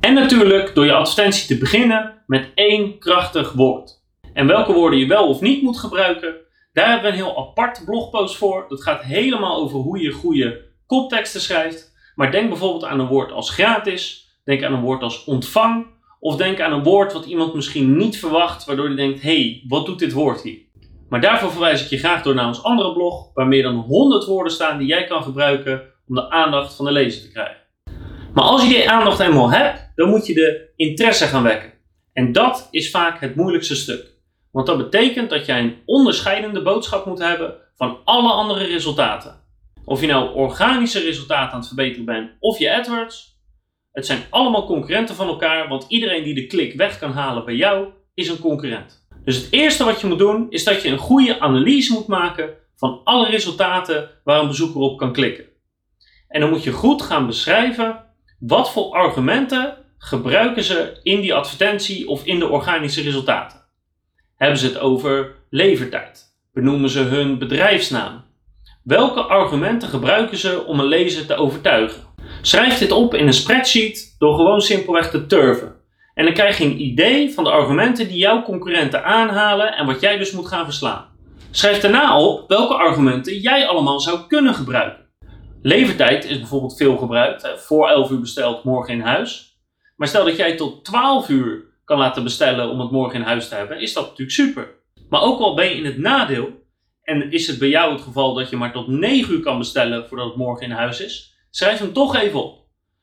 En 0.00 0.14
natuurlijk 0.14 0.74
door 0.74 0.84
je 0.84 0.92
advertentie 0.92 1.46
te 1.46 1.58
beginnen 1.58 2.22
met 2.26 2.50
één 2.54 2.98
krachtig 2.98 3.52
woord. 3.52 4.02
En 4.32 4.46
welke 4.46 4.72
woorden 4.72 4.98
je 4.98 5.06
wel 5.06 5.28
of 5.28 5.40
niet 5.40 5.62
moet 5.62 5.78
gebruiken, 5.78 6.34
daar 6.72 6.88
hebben 6.90 7.04
we 7.04 7.16
een 7.16 7.24
heel 7.24 7.38
apart 7.38 7.82
blogpost 7.84 8.36
voor. 8.36 8.66
Dat 8.68 8.82
gaat 8.82 9.02
helemaal 9.02 9.56
over 9.56 9.78
hoe 9.78 10.00
je 10.00 10.10
goede 10.10 10.72
kopteksten 10.86 11.40
schrijft. 11.40 11.92
Maar 12.14 12.30
denk 12.30 12.48
bijvoorbeeld 12.48 12.84
aan 12.84 13.00
een 13.00 13.06
woord 13.06 13.32
als 13.32 13.50
gratis, 13.50 14.28
denk 14.44 14.62
aan 14.62 14.72
een 14.72 14.80
woord 14.80 15.02
als 15.02 15.24
ontvang, 15.24 15.86
of 16.20 16.36
denk 16.36 16.60
aan 16.60 16.72
een 16.72 16.82
woord 16.82 17.12
wat 17.12 17.24
iemand 17.24 17.54
misschien 17.54 17.96
niet 17.96 18.18
verwacht, 18.18 18.64
waardoor 18.64 18.86
hij 18.86 18.96
denkt: 18.96 19.22
hey, 19.22 19.64
wat 19.68 19.86
doet 19.86 19.98
dit 19.98 20.12
woord 20.12 20.42
hier? 20.42 20.58
Maar 21.08 21.20
daarvoor 21.20 21.50
verwijs 21.50 21.82
ik 21.82 21.88
je 21.88 21.98
graag 21.98 22.22
door 22.22 22.34
naar 22.34 22.46
ons 22.46 22.62
andere 22.62 22.92
blog, 22.92 23.30
waar 23.34 23.46
meer 23.46 23.62
dan 23.62 23.74
100 23.74 24.24
woorden 24.24 24.52
staan 24.52 24.78
die 24.78 24.86
jij 24.86 25.04
kan 25.04 25.22
gebruiken 25.22 25.82
om 26.06 26.14
de 26.14 26.30
aandacht 26.30 26.74
van 26.74 26.84
de 26.84 26.92
lezer 26.92 27.22
te 27.22 27.30
krijgen. 27.30 27.62
Maar 28.34 28.44
als 28.44 28.62
je 28.62 28.68
die 28.68 28.90
aandacht 28.90 29.20
eenmaal 29.20 29.50
hebt, 29.50 29.92
dan 29.94 30.08
moet 30.08 30.26
je 30.26 30.34
de 30.34 30.72
interesse 30.76 31.26
gaan 31.26 31.42
wekken. 31.42 31.72
En 32.12 32.32
dat 32.32 32.68
is 32.70 32.90
vaak 32.90 33.20
het 33.20 33.34
moeilijkste 33.34 33.76
stuk. 33.76 34.14
Want 34.52 34.66
dat 34.66 34.76
betekent 34.76 35.30
dat 35.30 35.46
jij 35.46 35.60
een 35.60 35.76
onderscheidende 35.84 36.62
boodschap 36.62 37.06
moet 37.06 37.18
hebben 37.18 37.54
van 37.74 37.98
alle 38.04 38.32
andere 38.32 38.64
resultaten. 38.64 39.43
Of 39.84 40.00
je 40.00 40.06
nou 40.06 40.34
organische 40.34 41.00
resultaten 41.00 41.52
aan 41.52 41.58
het 41.58 41.66
verbeteren 41.66 42.04
bent 42.04 42.30
of 42.38 42.58
je 42.58 42.74
AdWords. 42.74 43.38
Het 43.92 44.06
zijn 44.06 44.22
allemaal 44.30 44.66
concurrenten 44.66 45.14
van 45.14 45.28
elkaar, 45.28 45.68
want 45.68 45.84
iedereen 45.88 46.24
die 46.24 46.34
de 46.34 46.46
klik 46.46 46.74
weg 46.74 46.98
kan 46.98 47.12
halen 47.12 47.44
bij 47.44 47.54
jou 47.54 47.88
is 48.14 48.28
een 48.28 48.38
concurrent. 48.38 49.06
Dus 49.24 49.36
het 49.36 49.48
eerste 49.50 49.84
wat 49.84 50.00
je 50.00 50.06
moet 50.06 50.18
doen 50.18 50.46
is 50.50 50.64
dat 50.64 50.82
je 50.82 50.88
een 50.88 50.98
goede 50.98 51.40
analyse 51.40 51.92
moet 51.92 52.06
maken 52.06 52.54
van 52.76 53.00
alle 53.04 53.28
resultaten 53.28 54.10
waar 54.24 54.40
een 54.40 54.46
bezoeker 54.46 54.80
op 54.80 54.98
kan 54.98 55.12
klikken. 55.12 55.44
En 56.28 56.40
dan 56.40 56.50
moet 56.50 56.62
je 56.62 56.72
goed 56.72 57.02
gaan 57.02 57.26
beschrijven 57.26 58.04
wat 58.38 58.72
voor 58.72 58.92
argumenten 58.92 59.76
gebruiken 59.98 60.62
ze 60.62 61.00
in 61.02 61.20
die 61.20 61.34
advertentie 61.34 62.08
of 62.08 62.24
in 62.24 62.38
de 62.38 62.48
organische 62.48 63.02
resultaten. 63.02 63.60
Hebben 64.36 64.58
ze 64.58 64.66
het 64.66 64.78
over 64.78 65.34
levertijd? 65.50 66.34
Benoemen 66.52 66.90
ze 66.90 67.00
hun 67.00 67.38
bedrijfsnaam? 67.38 68.23
Welke 68.84 69.20
argumenten 69.20 69.88
gebruiken 69.88 70.38
ze 70.38 70.64
om 70.66 70.80
een 70.80 70.86
lezer 70.86 71.26
te 71.26 71.34
overtuigen? 71.34 72.02
Schrijf 72.42 72.78
dit 72.78 72.92
op 72.92 73.14
in 73.14 73.26
een 73.26 73.32
spreadsheet 73.32 74.14
door 74.18 74.34
gewoon 74.34 74.60
simpelweg 74.60 75.10
te 75.10 75.26
turven. 75.26 75.74
En 76.14 76.24
dan 76.24 76.34
krijg 76.34 76.58
je 76.58 76.64
een 76.64 76.80
idee 76.80 77.34
van 77.34 77.44
de 77.44 77.50
argumenten 77.50 78.08
die 78.08 78.16
jouw 78.16 78.42
concurrenten 78.42 79.04
aanhalen 79.04 79.76
en 79.76 79.86
wat 79.86 80.00
jij 80.00 80.16
dus 80.18 80.32
moet 80.32 80.48
gaan 80.48 80.64
verslaan. 80.64 81.06
Schrijf 81.50 81.80
daarna 81.80 82.20
op 82.20 82.48
welke 82.48 82.74
argumenten 82.74 83.38
jij 83.38 83.66
allemaal 83.66 84.00
zou 84.00 84.18
kunnen 84.28 84.54
gebruiken. 84.54 85.06
Levertijd 85.62 86.24
is 86.24 86.38
bijvoorbeeld 86.38 86.76
veel 86.76 86.96
gebruikt. 86.96 87.52
Voor 87.56 87.88
11 87.88 88.10
uur 88.10 88.20
besteld, 88.20 88.64
morgen 88.64 88.94
in 88.94 89.00
huis. 89.00 89.58
Maar 89.96 90.08
stel 90.08 90.24
dat 90.24 90.36
jij 90.36 90.56
tot 90.56 90.84
12 90.84 91.28
uur 91.28 91.64
kan 91.84 91.98
laten 91.98 92.22
bestellen 92.22 92.70
om 92.70 92.80
het 92.80 92.90
morgen 92.90 93.18
in 93.18 93.26
huis 93.26 93.48
te 93.48 93.54
hebben, 93.54 93.80
is 93.80 93.92
dat 93.92 94.04
natuurlijk 94.04 94.30
super. 94.30 94.68
Maar 95.08 95.22
ook 95.22 95.40
al 95.40 95.54
ben 95.54 95.64
je 95.68 95.74
in 95.74 95.84
het 95.84 95.98
nadeel, 95.98 96.62
en 97.04 97.30
is 97.30 97.46
het 97.46 97.58
bij 97.58 97.68
jou 97.68 97.92
het 97.92 98.00
geval 98.00 98.34
dat 98.34 98.50
je 98.50 98.56
maar 98.56 98.72
tot 98.72 98.88
9 98.88 99.34
uur 99.34 99.40
kan 99.40 99.58
bestellen 99.58 100.08
voordat 100.08 100.26
het 100.26 100.36
morgen 100.36 100.66
in 100.66 100.72
huis 100.72 101.00
is? 101.00 101.36
Schrijf 101.50 101.78
hem 101.78 101.92
toch 101.92 102.16
even 102.16 102.44
op. 102.44 102.62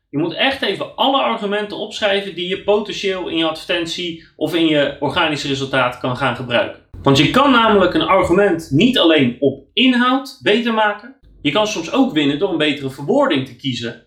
Je 0.09 0.17
moet 0.17 0.33
echt 0.33 0.61
even 0.61 0.95
alle 0.95 1.21
argumenten 1.21 1.77
opschrijven 1.77 2.35
die 2.35 2.47
je 2.47 2.63
potentieel 2.63 3.27
in 3.27 3.37
je 3.37 3.47
advertentie 3.47 4.27
of 4.35 4.55
in 4.55 4.65
je 4.65 4.97
organische 4.99 5.47
resultaat 5.47 5.99
kan 5.99 6.17
gaan 6.17 6.35
gebruiken. 6.35 6.81
Want 7.01 7.17
je 7.17 7.29
kan 7.29 7.51
namelijk 7.51 7.93
een 7.93 8.01
argument 8.01 8.67
niet 8.71 8.99
alleen 8.99 9.37
op 9.39 9.65
inhoud 9.73 10.39
beter 10.41 10.73
maken. 10.73 11.15
Je 11.41 11.51
kan 11.51 11.67
soms 11.67 11.91
ook 11.91 12.13
winnen 12.13 12.39
door 12.39 12.49
een 12.51 12.57
betere 12.57 12.89
verwoording 12.89 13.47
te 13.47 13.55
kiezen 13.55 14.05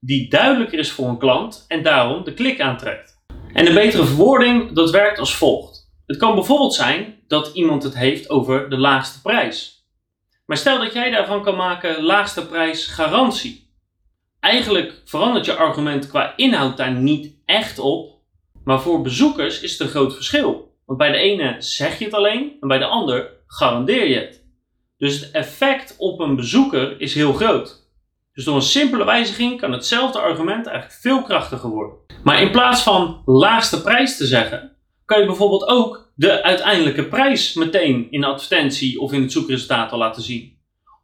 die 0.00 0.30
duidelijker 0.30 0.78
is 0.78 0.90
voor 0.90 1.08
een 1.08 1.18
klant 1.18 1.64
en 1.68 1.82
daarom 1.82 2.24
de 2.24 2.34
klik 2.34 2.60
aantrekt. 2.60 3.24
En 3.52 3.64
de 3.64 3.72
betere 3.72 4.04
verwoording 4.04 4.72
dat 4.72 4.90
werkt 4.90 5.18
als 5.18 5.36
volgt. 5.36 5.75
Het 6.06 6.16
kan 6.16 6.34
bijvoorbeeld 6.34 6.74
zijn 6.74 7.22
dat 7.26 7.50
iemand 7.54 7.82
het 7.82 7.94
heeft 7.94 8.30
over 8.30 8.70
de 8.70 8.78
laagste 8.78 9.20
prijs. 9.20 9.86
Maar 10.46 10.56
stel 10.56 10.78
dat 10.78 10.92
jij 10.92 11.10
daarvan 11.10 11.42
kan 11.42 11.56
maken 11.56 12.02
laagste 12.02 12.46
prijs 12.46 12.86
garantie. 12.86 13.74
Eigenlijk 14.40 15.02
verandert 15.04 15.44
je 15.44 15.54
argument 15.54 16.08
qua 16.08 16.36
inhoud 16.36 16.76
daar 16.76 16.92
niet 16.92 17.34
echt 17.44 17.78
op, 17.78 18.20
maar 18.64 18.80
voor 18.80 19.02
bezoekers 19.02 19.60
is 19.60 19.72
het 19.72 19.80
een 19.80 19.88
groot 19.88 20.14
verschil. 20.14 20.74
Want 20.84 20.98
bij 20.98 21.10
de 21.10 21.16
ene 21.16 21.56
zeg 21.58 21.98
je 21.98 22.04
het 22.04 22.14
alleen 22.14 22.56
en 22.60 22.68
bij 22.68 22.78
de 22.78 22.86
ander 22.86 23.30
garandeer 23.46 24.08
je 24.08 24.18
het. 24.18 24.44
Dus 24.98 25.20
het 25.20 25.30
effect 25.30 25.94
op 25.98 26.20
een 26.20 26.36
bezoeker 26.36 27.00
is 27.00 27.14
heel 27.14 27.32
groot. 27.32 27.84
Dus 28.32 28.44
door 28.44 28.54
een 28.54 28.62
simpele 28.62 29.04
wijziging 29.04 29.60
kan 29.60 29.72
hetzelfde 29.72 30.18
argument 30.18 30.66
eigenlijk 30.66 31.00
veel 31.00 31.22
krachtiger 31.22 31.70
worden. 31.70 31.96
Maar 32.24 32.40
in 32.40 32.50
plaats 32.50 32.82
van 32.82 33.22
laagste 33.24 33.82
prijs 33.82 34.16
te 34.16 34.26
zeggen, 34.26 34.75
kan 35.06 35.20
je 35.20 35.26
bijvoorbeeld 35.26 35.66
ook 35.66 36.12
de 36.14 36.42
uiteindelijke 36.42 37.04
prijs 37.04 37.54
meteen 37.54 38.06
in 38.10 38.20
de 38.20 38.26
advertentie 38.26 39.00
of 39.00 39.12
in 39.12 39.22
het 39.22 39.32
zoekresultaat 39.32 39.92
al 39.92 39.98
laten 39.98 40.22
zien. 40.22 40.58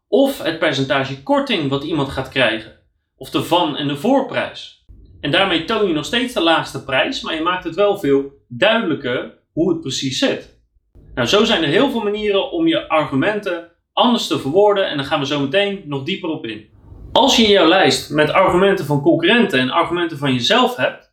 Of 0.08 0.42
het 0.42 0.58
percentage 0.58 1.22
korting 1.22 1.68
wat 1.68 1.84
iemand 1.84 2.08
gaat 2.08 2.28
krijgen. 2.28 2.78
Of 3.16 3.30
de 3.30 3.42
van- 3.42 3.76
en 3.76 3.88
de 3.88 3.96
voorprijs. 3.96 4.86
En 5.20 5.30
daarmee 5.30 5.64
toon 5.64 5.88
je 5.88 5.94
nog 5.94 6.04
steeds 6.04 6.34
de 6.34 6.40
laagste 6.40 6.84
prijs, 6.84 7.20
maar 7.20 7.34
je 7.34 7.40
maakt 7.40 7.64
het 7.64 7.74
wel 7.74 7.98
veel 7.98 8.24
duidelijker 8.48 9.38
hoe 9.52 9.72
het 9.72 9.80
precies 9.80 10.18
zit. 10.18 10.60
Nou, 11.14 11.28
zo 11.28 11.44
zijn 11.44 11.62
er 11.62 11.68
heel 11.68 11.90
veel 11.90 12.02
manieren 12.02 12.50
om 12.50 12.66
je 12.66 12.88
argumenten 12.88 13.70
anders 13.92 14.26
te 14.26 14.38
verwoorden 14.38 14.88
en 14.88 14.96
daar 14.96 15.06
gaan 15.06 15.20
we 15.20 15.26
zo 15.26 15.40
meteen 15.40 15.82
nog 15.84 16.02
dieper 16.02 16.28
op 16.28 16.46
in. 16.46 16.68
Als 17.12 17.36
je 17.36 17.48
jouw 17.48 17.68
lijst 17.68 18.10
met 18.10 18.30
argumenten 18.30 18.84
van 18.84 19.02
concurrenten 19.02 19.58
en 19.58 19.70
argumenten 19.70 20.18
van 20.18 20.32
jezelf 20.32 20.76
hebt, 20.76 21.12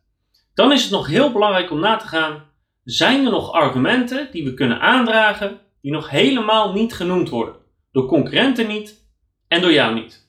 dan 0.54 0.72
is 0.72 0.82
het 0.82 0.90
nog 0.90 1.06
heel 1.06 1.32
belangrijk 1.32 1.70
om 1.70 1.80
na 1.80 1.96
te 1.96 2.06
gaan: 2.06 2.49
zijn 2.84 3.24
er 3.24 3.30
nog 3.30 3.52
argumenten 3.52 4.28
die 4.32 4.44
we 4.44 4.54
kunnen 4.54 4.80
aandragen 4.80 5.60
die 5.80 5.92
nog 5.92 6.10
helemaal 6.10 6.72
niet 6.72 6.92
genoemd 6.94 7.28
worden? 7.28 7.54
Door 7.92 8.06
concurrenten 8.06 8.66
niet 8.66 9.06
en 9.48 9.60
door 9.60 9.72
jou 9.72 9.94
niet. 9.94 10.28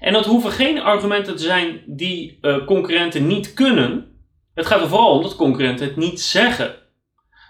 En 0.00 0.12
dat 0.12 0.24
hoeven 0.24 0.50
geen 0.50 0.80
argumenten 0.80 1.36
te 1.36 1.42
zijn 1.42 1.82
die 1.86 2.38
uh, 2.40 2.66
concurrenten 2.66 3.26
niet 3.26 3.54
kunnen. 3.54 4.18
Het 4.54 4.66
gaat 4.66 4.80
er 4.80 4.88
vooral 4.88 5.16
om 5.16 5.22
dat 5.22 5.36
concurrenten 5.36 5.86
het 5.86 5.96
niet 5.96 6.20
zeggen. 6.20 6.74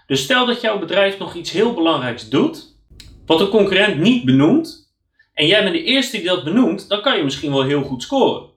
Dus 0.07 0.23
stel 0.23 0.45
dat 0.45 0.61
jouw 0.61 0.79
bedrijf 0.79 1.19
nog 1.19 1.33
iets 1.33 1.51
heel 1.51 1.73
belangrijks 1.73 2.29
doet, 2.29 2.77
wat 3.25 3.41
een 3.41 3.47
concurrent 3.47 3.97
niet 3.97 4.25
benoemt, 4.25 4.93
en 5.33 5.47
jij 5.47 5.63
bent 5.63 5.75
de 5.75 5.83
eerste 5.83 6.17
die 6.17 6.25
dat 6.25 6.43
benoemt, 6.43 6.89
dan 6.89 7.01
kan 7.01 7.17
je 7.17 7.23
misschien 7.23 7.51
wel 7.51 7.63
heel 7.63 7.83
goed 7.83 8.03
scoren. 8.03 8.49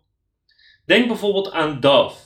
Denk 0.87 1.07
bijvoorbeeld 1.07 1.53
aan 1.53 1.81
Dove. 1.81 2.17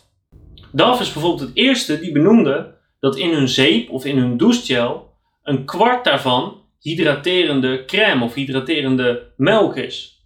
Dove 0.72 1.02
is 1.02 1.12
bijvoorbeeld 1.12 1.48
het 1.48 1.56
eerste 1.56 2.00
die 2.00 2.12
benoemde 2.12 2.74
dat 3.02 3.16
in 3.16 3.32
hun 3.32 3.48
zeep 3.48 3.90
of 3.90 4.04
in 4.04 4.18
hun 4.18 4.36
douchegel 4.36 5.10
een 5.42 5.64
kwart 5.64 6.04
daarvan 6.04 6.60
hydraterende 6.78 7.84
crème 7.84 8.24
of 8.24 8.34
hydraterende 8.34 9.32
melk 9.36 9.76
is. 9.76 10.24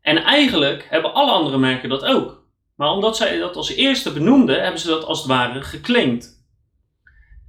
En 0.00 0.16
eigenlijk 0.16 0.86
hebben 0.88 1.14
alle 1.14 1.30
andere 1.30 1.58
merken 1.58 1.88
dat 1.88 2.04
ook. 2.04 2.42
Maar 2.76 2.90
omdat 2.90 3.16
zij 3.16 3.38
dat 3.38 3.56
als 3.56 3.74
eerste 3.74 4.12
benoemden, 4.12 4.62
hebben 4.62 4.80
ze 4.80 4.88
dat 4.88 5.04
als 5.04 5.18
het 5.18 5.28
ware 5.28 5.62
geclaimd. 5.62 6.44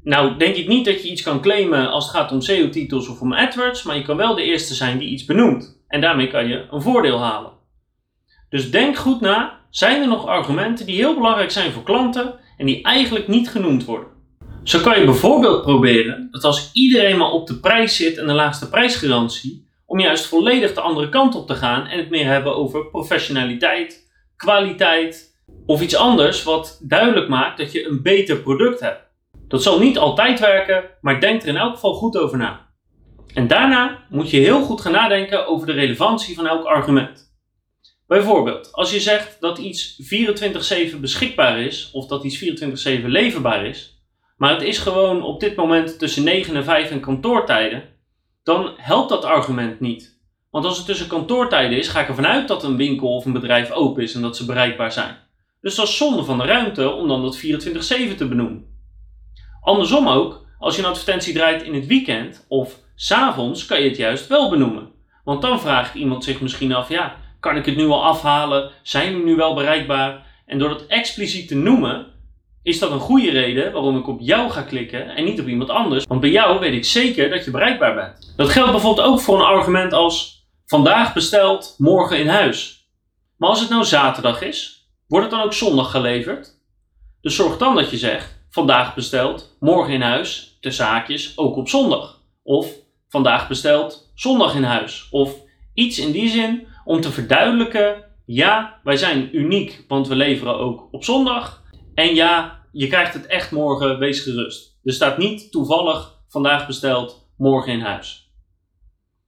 Nou, 0.03 0.37
denk 0.37 0.55
ik 0.55 0.67
niet 0.67 0.85
dat 0.85 1.03
je 1.03 1.09
iets 1.09 1.21
kan 1.21 1.41
claimen 1.41 1.91
als 1.91 2.05
het 2.05 2.15
gaat 2.15 2.31
om 2.31 2.41
SEO-titels 2.41 3.07
of 3.07 3.21
om 3.21 3.33
AdWords, 3.33 3.83
maar 3.83 3.95
je 3.95 4.03
kan 4.03 4.17
wel 4.17 4.35
de 4.35 4.43
eerste 4.43 4.73
zijn 4.73 4.97
die 4.97 5.09
iets 5.09 5.25
benoemt. 5.25 5.83
En 5.87 6.01
daarmee 6.01 6.27
kan 6.27 6.47
je 6.47 6.67
een 6.71 6.81
voordeel 6.81 7.19
halen. 7.19 7.51
Dus 8.49 8.71
denk 8.71 8.95
goed 8.95 9.21
na, 9.21 9.59
zijn 9.69 10.01
er 10.01 10.07
nog 10.07 10.25
argumenten 10.25 10.85
die 10.85 10.95
heel 10.95 11.15
belangrijk 11.15 11.51
zijn 11.51 11.71
voor 11.71 11.83
klanten 11.83 12.39
en 12.57 12.65
die 12.65 12.83
eigenlijk 12.83 13.27
niet 13.27 13.49
genoemd 13.49 13.85
worden? 13.85 14.20
Zo 14.63 14.79
kan 14.79 14.99
je 14.99 15.05
bijvoorbeeld 15.05 15.61
proberen 15.61 16.27
dat 16.31 16.43
als 16.43 16.69
iedereen 16.73 17.17
maar 17.17 17.31
op 17.31 17.47
de 17.47 17.59
prijs 17.59 17.95
zit 17.95 18.17
en 18.17 18.27
de 18.27 18.33
laagste 18.33 18.69
prijsgarantie, 18.69 19.69
om 19.85 19.99
juist 19.99 20.25
volledig 20.25 20.73
de 20.73 20.81
andere 20.81 21.09
kant 21.09 21.35
op 21.35 21.47
te 21.47 21.55
gaan 21.55 21.87
en 21.87 21.97
het 21.97 22.09
meer 22.09 22.25
hebben 22.25 22.55
over 22.55 22.85
professionaliteit, 22.85 24.11
kwaliteit 24.35 25.39
of 25.65 25.81
iets 25.81 25.95
anders 25.95 26.43
wat 26.43 26.79
duidelijk 26.83 27.27
maakt 27.27 27.57
dat 27.57 27.71
je 27.71 27.87
een 27.87 28.01
beter 28.01 28.37
product 28.37 28.79
hebt. 28.79 29.01
Dat 29.47 29.63
zal 29.63 29.79
niet 29.79 29.97
altijd 29.97 30.39
werken, 30.39 30.83
maar 31.01 31.19
denk 31.19 31.41
er 31.41 31.47
in 31.47 31.57
elk 31.57 31.73
geval 31.73 31.93
goed 31.93 32.17
over 32.17 32.37
na. 32.37 32.69
En 33.33 33.47
daarna 33.47 34.05
moet 34.09 34.29
je 34.29 34.37
heel 34.37 34.61
goed 34.61 34.81
gaan 34.81 34.91
nadenken 34.91 35.47
over 35.47 35.67
de 35.67 35.73
relevantie 35.73 36.35
van 36.35 36.47
elk 36.47 36.65
argument. 36.65 37.33
Bijvoorbeeld, 38.07 38.71
als 38.71 38.91
je 38.91 38.99
zegt 38.99 39.37
dat 39.39 39.57
iets 39.57 39.95
24/7 39.97 40.99
beschikbaar 40.99 41.59
is 41.59 41.89
of 41.93 42.07
dat 42.07 42.23
iets 42.23 42.37
24/7 42.37 43.09
leverbaar 43.09 43.65
is, 43.65 43.90
maar 44.41 44.53
het 44.53 44.62
is 44.62 44.77
gewoon 44.77 45.24
op 45.24 45.39
dit 45.39 45.55
moment 45.55 46.00
tussen 46.00 46.24
9 46.24 46.55
en 46.55 46.63
5 46.63 46.91
in 46.91 47.00
kantoortijden, 47.00 47.83
dan 48.43 48.74
helpt 48.77 49.10
dat 49.10 49.25
argument 49.25 49.79
niet. 49.79 50.19
Want 50.50 50.65
als 50.65 50.77
het 50.77 50.86
tussen 50.86 51.07
kantoortijden 51.07 51.77
is, 51.77 51.88
ga 51.88 52.01
ik 52.01 52.07
ervan 52.07 52.25
uit 52.25 52.48
dat 52.48 52.63
een 52.63 52.77
winkel 52.77 53.15
of 53.15 53.25
een 53.25 53.33
bedrijf 53.33 53.71
open 53.71 54.03
is 54.03 54.13
en 54.13 54.21
dat 54.21 54.38
ze 54.38 54.45
bereikbaar 54.45 54.91
zijn. 54.91 55.17
Dus 55.60 55.75
dat 55.75 55.88
is 55.88 55.98
zonde 55.98 56.24
van 56.24 56.38
de 56.38 56.43
ruimte 56.45 56.89
om 56.89 57.07
dan 57.07 57.21
dat 57.21 57.38
24/7 57.38 58.15
te 58.15 58.27
benoemen. 58.27 58.65
Andersom 59.62 60.07
ook, 60.07 60.45
als 60.60 60.75
je 60.75 60.81
een 60.81 60.89
advertentie 60.89 61.33
draait 61.33 61.63
in 61.63 61.74
het 61.74 61.88
weekend 61.88 62.45
of 62.48 62.79
s'avonds, 62.95 63.65
kan 63.65 63.81
je 63.81 63.89
het 63.89 63.98
juist 63.98 64.27
wel 64.27 64.50
benoemen. 64.50 64.91
Want 65.24 65.41
dan 65.41 65.60
vraagt 65.60 65.95
iemand 65.95 66.24
zich 66.24 66.41
misschien 66.41 66.74
af, 66.74 66.89
ja, 66.89 67.15
kan 67.39 67.57
ik 67.57 67.65
het 67.65 67.75
nu 67.75 67.88
al 67.88 68.03
afhalen? 68.03 68.71
Zijn 68.83 69.17
we 69.17 69.24
nu 69.24 69.36
wel 69.36 69.53
bereikbaar? 69.53 70.25
En 70.45 70.60
door 70.60 70.69
dat 70.69 70.86
expliciet 70.86 71.48
te 71.48 71.55
noemen, 71.55 72.12
is 72.63 72.79
dat 72.79 72.91
een 72.91 72.99
goede 72.99 73.31
reden 73.31 73.71
waarom 73.71 73.97
ik 73.97 74.07
op 74.07 74.19
jou 74.21 74.49
ga 74.49 74.61
klikken 74.61 75.15
en 75.15 75.23
niet 75.23 75.39
op 75.39 75.47
iemand 75.47 75.69
anders. 75.69 76.05
Want 76.07 76.21
bij 76.21 76.29
jou 76.29 76.59
weet 76.59 76.73
ik 76.73 76.85
zeker 76.85 77.29
dat 77.29 77.45
je 77.45 77.51
bereikbaar 77.51 77.95
bent. 77.95 78.33
Dat 78.35 78.49
geldt 78.49 78.71
bijvoorbeeld 78.71 79.07
ook 79.07 79.19
voor 79.19 79.39
een 79.39 79.45
argument 79.45 79.93
als 79.93 80.45
vandaag 80.65 81.13
besteld, 81.13 81.75
morgen 81.77 82.19
in 82.19 82.27
huis. 82.27 82.89
Maar 83.37 83.49
als 83.49 83.59
het 83.59 83.69
nou 83.69 83.83
zaterdag 83.83 84.41
is, 84.41 84.89
wordt 85.07 85.25
het 85.25 85.35
dan 85.35 85.45
ook 85.45 85.53
zondag 85.53 85.91
geleverd? 85.91 86.59
Dus 87.21 87.35
zorg 87.35 87.57
dan 87.57 87.75
dat 87.75 87.89
je 87.89 87.97
zegt, 87.97 88.45
vandaag 88.49 88.95
besteld, 88.95 89.57
morgen 89.59 89.93
in 89.93 90.01
huis, 90.01 90.57
de 90.59 90.71
zaakjes, 90.71 91.37
ook 91.37 91.55
op 91.55 91.69
zondag. 91.69 92.21
Of 92.43 92.67
vandaag 93.09 93.47
besteld, 93.47 94.11
zondag 94.15 94.55
in 94.55 94.63
huis. 94.63 95.07
Of 95.11 95.35
iets 95.73 95.99
in 95.99 96.11
die 96.11 96.29
zin 96.29 96.67
om 96.85 97.01
te 97.01 97.11
verduidelijken, 97.11 98.03
ja, 98.25 98.79
wij 98.83 98.97
zijn 98.97 99.35
uniek, 99.35 99.85
want 99.87 100.07
we 100.07 100.15
leveren 100.15 100.57
ook 100.57 100.87
op 100.91 101.03
zondag. 101.03 101.60
En 102.01 102.15
ja, 102.15 102.60
je 102.72 102.88
krijgt 102.88 103.13
het 103.13 103.25
echt 103.25 103.51
morgen, 103.51 104.00
wees 104.00 104.20
gerust. 104.20 104.79
Er 104.84 104.93
staat 104.93 105.17
niet 105.17 105.51
toevallig 105.51 106.20
vandaag 106.27 106.67
besteld, 106.67 107.29
morgen 107.38 107.74
in 107.74 107.79
huis. 107.79 108.31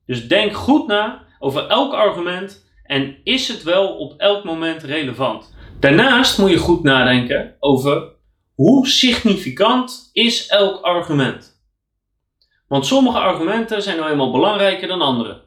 Dus 0.05 0.27
denk 0.27 0.53
goed 0.53 0.87
na 0.87 1.25
over 1.39 1.67
elk 1.67 1.93
argument 1.93 2.65
en 2.83 3.17
is 3.23 3.47
het 3.47 3.63
wel 3.63 3.97
op 3.97 4.13
elk 4.17 4.43
moment 4.43 4.83
relevant. 4.83 5.53
Daarnaast 5.79 6.37
moet 6.37 6.49
je 6.49 6.57
goed 6.57 6.83
nadenken 6.83 7.55
over 7.59 8.11
hoe 8.55 8.87
significant 8.87 10.09
is 10.13 10.47
elk 10.47 10.81
argument? 10.81 11.61
Want 12.67 12.85
sommige 12.85 13.19
argumenten 13.19 13.81
zijn 13.81 13.97
nou 13.97 14.11
eenmaal 14.11 14.31
belangrijker 14.31 14.87
dan 14.87 15.01
andere. 15.01 15.41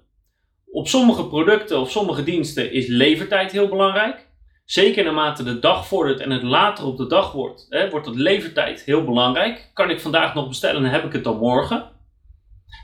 Op 0.67 0.89
sommige 0.89 1.27
producten 1.27 1.81
of 1.81 1.91
sommige 1.91 2.23
diensten 2.23 2.73
is 2.73 2.87
levertijd 2.87 3.53
heel 3.53 3.69
belangrijk. 3.69 4.26
Zeker 4.67 5.05
naarmate 5.05 5.43
de 5.43 5.59
dag 5.59 5.87
vordert 5.87 6.21
en 6.21 6.31
het 6.31 6.43
later 6.43 6.85
op 6.85 6.97
de 6.97 7.07
dag 7.07 7.33
wordt, 7.33 7.67
hè, 7.69 7.91
wordt 7.91 8.07
dat 8.07 8.17
levertijd 8.17 8.83
heel 8.83 9.05
belangrijk. 9.05 9.71
Kan 9.75 9.91
ik 9.91 10.01
vandaag 10.01 10.35
nog 10.35 10.49
bestellen 10.49 10.85
en 10.85 10.91
heb 10.91 11.05
ik 11.05 11.13
het 11.13 11.25
dan 11.25 11.39
morgen? 11.39 11.91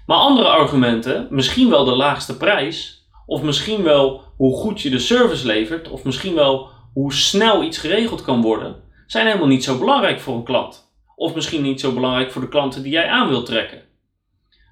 Maar 0.07 0.17
andere 0.17 0.49
argumenten, 0.49 1.27
misschien 1.31 1.71
wel 1.71 1.85
de 1.85 1.97
laagste 1.97 2.37
prijs, 2.37 3.07
of 3.27 3.43
misschien 3.43 3.83
wel 3.83 4.23
hoe 4.37 4.57
goed 4.57 4.81
je 4.81 4.91
de 4.91 4.99
service 4.99 5.47
levert, 5.47 5.89
of 5.89 6.05
misschien 6.05 6.35
wel 6.35 6.71
hoe 6.93 7.13
snel 7.13 7.63
iets 7.63 7.79
geregeld 7.79 8.23
kan 8.23 8.43
worden, 8.43 8.77
zijn 9.07 9.27
helemaal 9.27 9.47
niet 9.47 9.65
zo 9.65 9.79
belangrijk 9.79 10.21
voor 10.21 10.35
een 10.35 10.45
klant. 10.45 10.93
Of 11.17 11.35
misschien 11.35 11.63
niet 11.63 11.81
zo 11.81 11.93
belangrijk 11.93 12.33
voor 12.33 12.43
de 12.43 12.49
klanten 12.49 12.83
die 12.83 12.93
jij 12.93 13.09
aan 13.09 13.29
wilt 13.29 13.47
trekken. 13.47 13.83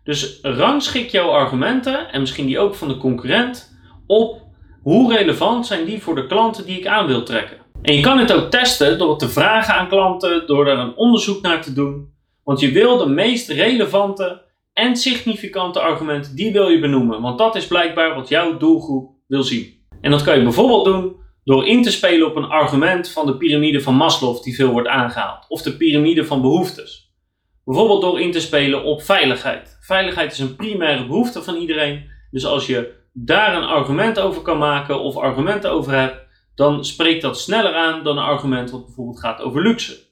Dus 0.05 0.39
rangschik 0.43 1.11
jouw 1.11 1.31
argumenten, 1.31 2.13
en 2.13 2.21
misschien 2.21 2.47
die 2.47 2.59
ook 2.59 2.75
van 2.75 2.89
de 2.89 2.97
concurrent, 2.97 3.79
op 4.07 4.49
hoe 4.83 5.17
relevant 5.17 5.67
zijn 5.67 5.85
die 5.85 6.03
voor 6.03 6.15
de 6.15 6.27
klanten 6.27 6.67
die 6.67 6.79
ik 6.79 6.87
aan 6.87 7.07
wil 7.07 7.23
trekken. 7.23 7.57
En 7.83 7.95
je 7.95 8.03
kan 8.03 8.19
het 8.19 8.33
ook 8.33 8.51
testen 8.51 8.99
door 8.99 9.19
te 9.19 9.29
vragen 9.29 9.75
aan 9.75 9.89
klanten, 9.89 10.47
door 10.47 10.65
daar 10.65 10.79
een 10.79 10.97
onderzoek 10.97 11.43
naar 11.43 11.63
te 11.63 11.73
doen. 11.73 12.13
Want 12.45 12.61
je 12.61 12.71
wil 12.71 12.97
de 12.97 13.09
meest 13.09 13.49
relevante 13.49 14.43
en 14.73 14.97
significante 14.97 15.81
argumenten, 15.81 16.37
die 16.37 16.53
wil 16.53 16.69
je 16.69 16.79
benoemen. 16.79 17.21
Want 17.21 17.39
dat 17.39 17.57
is 17.57 17.67
blijkbaar 17.67 18.15
wat 18.15 18.29
jouw 18.29 18.57
doelgroep 18.57 19.11
wil 19.27 19.43
zien. 19.43 19.79
En 20.01 20.11
dat 20.11 20.23
kan 20.23 20.37
je 20.37 20.43
bijvoorbeeld 20.43 20.85
doen 20.85 21.17
door 21.45 21.67
in 21.67 21.83
te 21.83 21.91
spelen 21.91 22.27
op 22.27 22.37
een 22.37 22.49
argument 22.49 23.09
van 23.09 23.27
de 23.27 23.37
piramide 23.37 23.81
van 23.81 23.95
Maslow 23.95 24.43
die 24.43 24.55
veel 24.55 24.71
wordt 24.71 24.89
aangehaald, 24.89 25.45
of 25.49 25.63
de 25.63 25.77
piramide 25.77 26.25
van 26.25 26.41
behoeftes. 26.41 27.13
Bijvoorbeeld 27.65 28.01
door 28.01 28.21
in 28.21 28.33
te 28.33 28.41
spelen 28.41 28.85
op 28.85 29.03
veiligheid. 29.03 29.79
Veiligheid 29.81 30.33
is 30.33 30.39
een 30.39 30.57
primaire 30.57 31.07
behoefte 31.07 31.43
van 31.43 31.57
iedereen, 31.57 32.11
dus 32.31 32.47
als 32.47 32.67
je 32.67 33.00
daar 33.13 33.57
een 33.57 33.69
argument 33.69 34.19
over 34.19 34.43
kan 34.43 34.59
maken 34.59 35.01
of 35.01 35.17
argumenten 35.17 35.71
over 35.71 35.93
hebt, 35.93 36.29
dan 36.55 36.85
spreekt 36.85 37.23
dat 37.23 37.41
sneller 37.41 37.75
aan 37.75 38.05
dan 38.05 38.19
een 38.19 38.25
argument 38.25 38.71
wat 38.71 38.85
bijvoorbeeld 38.85 39.21
gaat 39.21 39.41
over 39.41 39.63
luxe. 39.63 40.09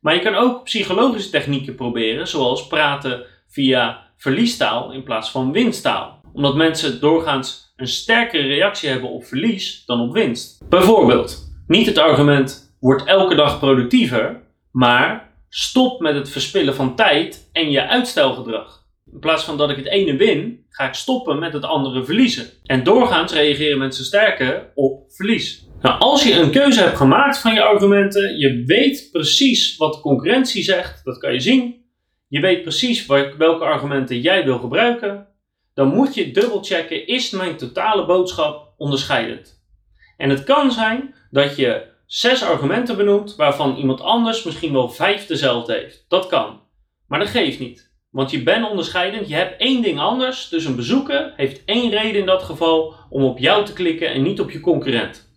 Maar 0.00 0.14
je 0.14 0.20
kan 0.20 0.34
ook 0.34 0.64
psychologische 0.64 1.30
technieken 1.30 1.74
proberen, 1.74 2.28
zoals 2.28 2.66
praten 2.66 3.24
via 3.48 4.10
verliestaal 4.16 4.92
in 4.92 5.02
plaats 5.02 5.30
van 5.30 5.52
winsttaal. 5.52 6.20
Omdat 6.32 6.54
mensen 6.54 7.00
doorgaans 7.00 7.72
een 7.76 7.88
sterkere 7.88 8.46
reactie 8.46 8.88
hebben 8.88 9.10
op 9.10 9.24
verlies 9.24 9.84
dan 9.86 10.00
op 10.00 10.12
winst. 10.12 10.68
Bijvoorbeeld, 10.68 11.52
niet 11.66 11.86
het 11.86 11.98
argument 11.98 12.76
wordt 12.80 13.04
elke 13.04 13.34
dag 13.34 13.58
productiever, 13.58 14.42
maar 14.70 15.34
stop 15.48 16.00
met 16.00 16.14
het 16.14 16.30
verspillen 16.30 16.74
van 16.74 16.94
tijd 16.94 17.48
en 17.52 17.70
je 17.70 17.88
uitstelgedrag. 17.88 18.81
In 19.12 19.18
plaats 19.18 19.44
van 19.44 19.56
dat 19.56 19.70
ik 19.70 19.76
het 19.76 19.86
ene 19.86 20.16
win, 20.16 20.66
ga 20.68 20.88
ik 20.88 20.94
stoppen 20.94 21.38
met 21.38 21.52
het 21.52 21.64
andere 21.64 22.04
verliezen. 22.04 22.46
En 22.64 22.84
doorgaans 22.84 23.32
reageren 23.32 23.78
mensen 23.78 24.04
sterker 24.04 24.70
op 24.74 25.04
verlies. 25.08 25.66
Nou, 25.80 26.00
als 26.00 26.22
je 26.22 26.34
een 26.34 26.50
keuze 26.50 26.80
hebt 26.80 26.96
gemaakt 26.96 27.38
van 27.38 27.54
je 27.54 27.62
argumenten, 27.62 28.38
je 28.38 28.62
weet 28.66 29.08
precies 29.12 29.76
wat 29.76 29.92
de 29.92 30.00
concurrentie 30.00 30.62
zegt, 30.62 31.04
dat 31.04 31.18
kan 31.18 31.32
je 31.32 31.40
zien. 31.40 31.84
Je 32.28 32.40
weet 32.40 32.62
precies 32.62 33.06
welke 33.06 33.64
argumenten 33.64 34.20
jij 34.20 34.44
wil 34.44 34.58
gebruiken. 34.58 35.26
Dan 35.74 35.88
moet 35.88 36.14
je 36.14 36.30
dubbelchecken, 36.30 37.06
is 37.06 37.30
mijn 37.30 37.56
totale 37.56 38.06
boodschap 38.06 38.74
onderscheidend? 38.76 39.62
En 40.16 40.30
het 40.30 40.44
kan 40.44 40.72
zijn 40.72 41.14
dat 41.30 41.56
je 41.56 41.90
zes 42.06 42.42
argumenten 42.42 42.96
benoemt 42.96 43.36
waarvan 43.36 43.76
iemand 43.76 44.00
anders 44.00 44.42
misschien 44.42 44.72
wel 44.72 44.90
vijf 44.90 45.26
dezelfde 45.26 45.72
heeft. 45.72 46.04
Dat 46.08 46.26
kan. 46.26 46.60
Maar 47.06 47.18
dat 47.18 47.28
geeft 47.28 47.58
niet. 47.58 47.91
Want 48.12 48.30
je 48.30 48.42
bent 48.42 48.68
onderscheidend, 48.68 49.28
je 49.28 49.34
hebt 49.34 49.60
één 49.60 49.82
ding 49.82 49.98
anders. 49.98 50.48
Dus 50.48 50.64
een 50.64 50.76
bezoeker 50.76 51.32
heeft 51.36 51.64
één 51.64 51.90
reden 51.90 52.20
in 52.20 52.26
dat 52.26 52.42
geval 52.42 52.94
om 53.08 53.24
op 53.24 53.38
jou 53.38 53.64
te 53.64 53.72
klikken 53.72 54.08
en 54.08 54.22
niet 54.22 54.40
op 54.40 54.50
je 54.50 54.60
concurrent. 54.60 55.30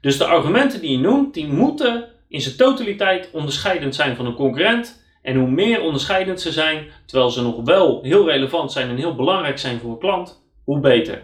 Dus 0.00 0.18
de 0.18 0.24
argumenten 0.24 0.80
die 0.80 0.90
je 0.90 0.98
noemt, 0.98 1.34
die 1.34 1.46
moeten 1.46 2.08
in 2.28 2.40
zijn 2.40 2.56
totaliteit 2.56 3.30
onderscheidend 3.32 3.94
zijn 3.94 4.16
van 4.16 4.26
een 4.26 4.34
concurrent. 4.34 5.06
En 5.22 5.36
hoe 5.36 5.50
meer 5.50 5.82
onderscheidend 5.82 6.40
ze 6.40 6.52
zijn, 6.52 6.86
terwijl 7.06 7.30
ze 7.30 7.42
nog 7.42 7.60
wel 7.64 8.02
heel 8.02 8.28
relevant 8.28 8.72
zijn 8.72 8.88
en 8.88 8.96
heel 8.96 9.14
belangrijk 9.14 9.58
zijn 9.58 9.78
voor 9.78 9.90
een 9.90 9.98
klant, 9.98 10.42
hoe 10.64 10.80
beter. 10.80 11.22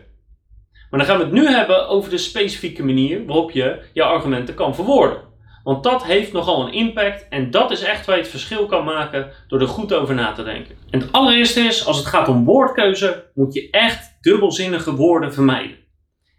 Maar 0.90 1.00
dan 1.00 1.08
gaan 1.08 1.18
we 1.18 1.24
het 1.24 1.32
nu 1.32 1.46
hebben 1.46 1.88
over 1.88 2.10
de 2.10 2.18
specifieke 2.18 2.84
manier 2.84 3.26
waarop 3.26 3.50
je 3.50 3.82
je 3.92 4.02
argumenten 4.02 4.54
kan 4.54 4.74
verwoorden. 4.74 5.33
Want 5.64 5.82
dat 5.82 6.04
heeft 6.04 6.32
nogal 6.32 6.66
een 6.66 6.72
impact 6.72 7.28
en 7.28 7.50
dat 7.50 7.70
is 7.70 7.82
echt 7.82 8.06
waar 8.06 8.16
je 8.16 8.22
het 8.22 8.30
verschil 8.30 8.66
kan 8.66 8.84
maken 8.84 9.30
door 9.48 9.60
er 9.60 9.68
goed 9.68 9.92
over 9.92 10.14
na 10.14 10.32
te 10.32 10.42
denken. 10.42 10.76
En 10.90 11.00
het 11.00 11.12
allereerste 11.12 11.60
is, 11.60 11.86
als 11.86 11.96
het 11.96 12.06
gaat 12.06 12.28
om 12.28 12.44
woordkeuze, 12.44 13.24
moet 13.34 13.54
je 13.54 13.70
echt 13.70 14.18
dubbelzinnige 14.20 14.94
woorden 14.94 15.32
vermijden. 15.32 15.76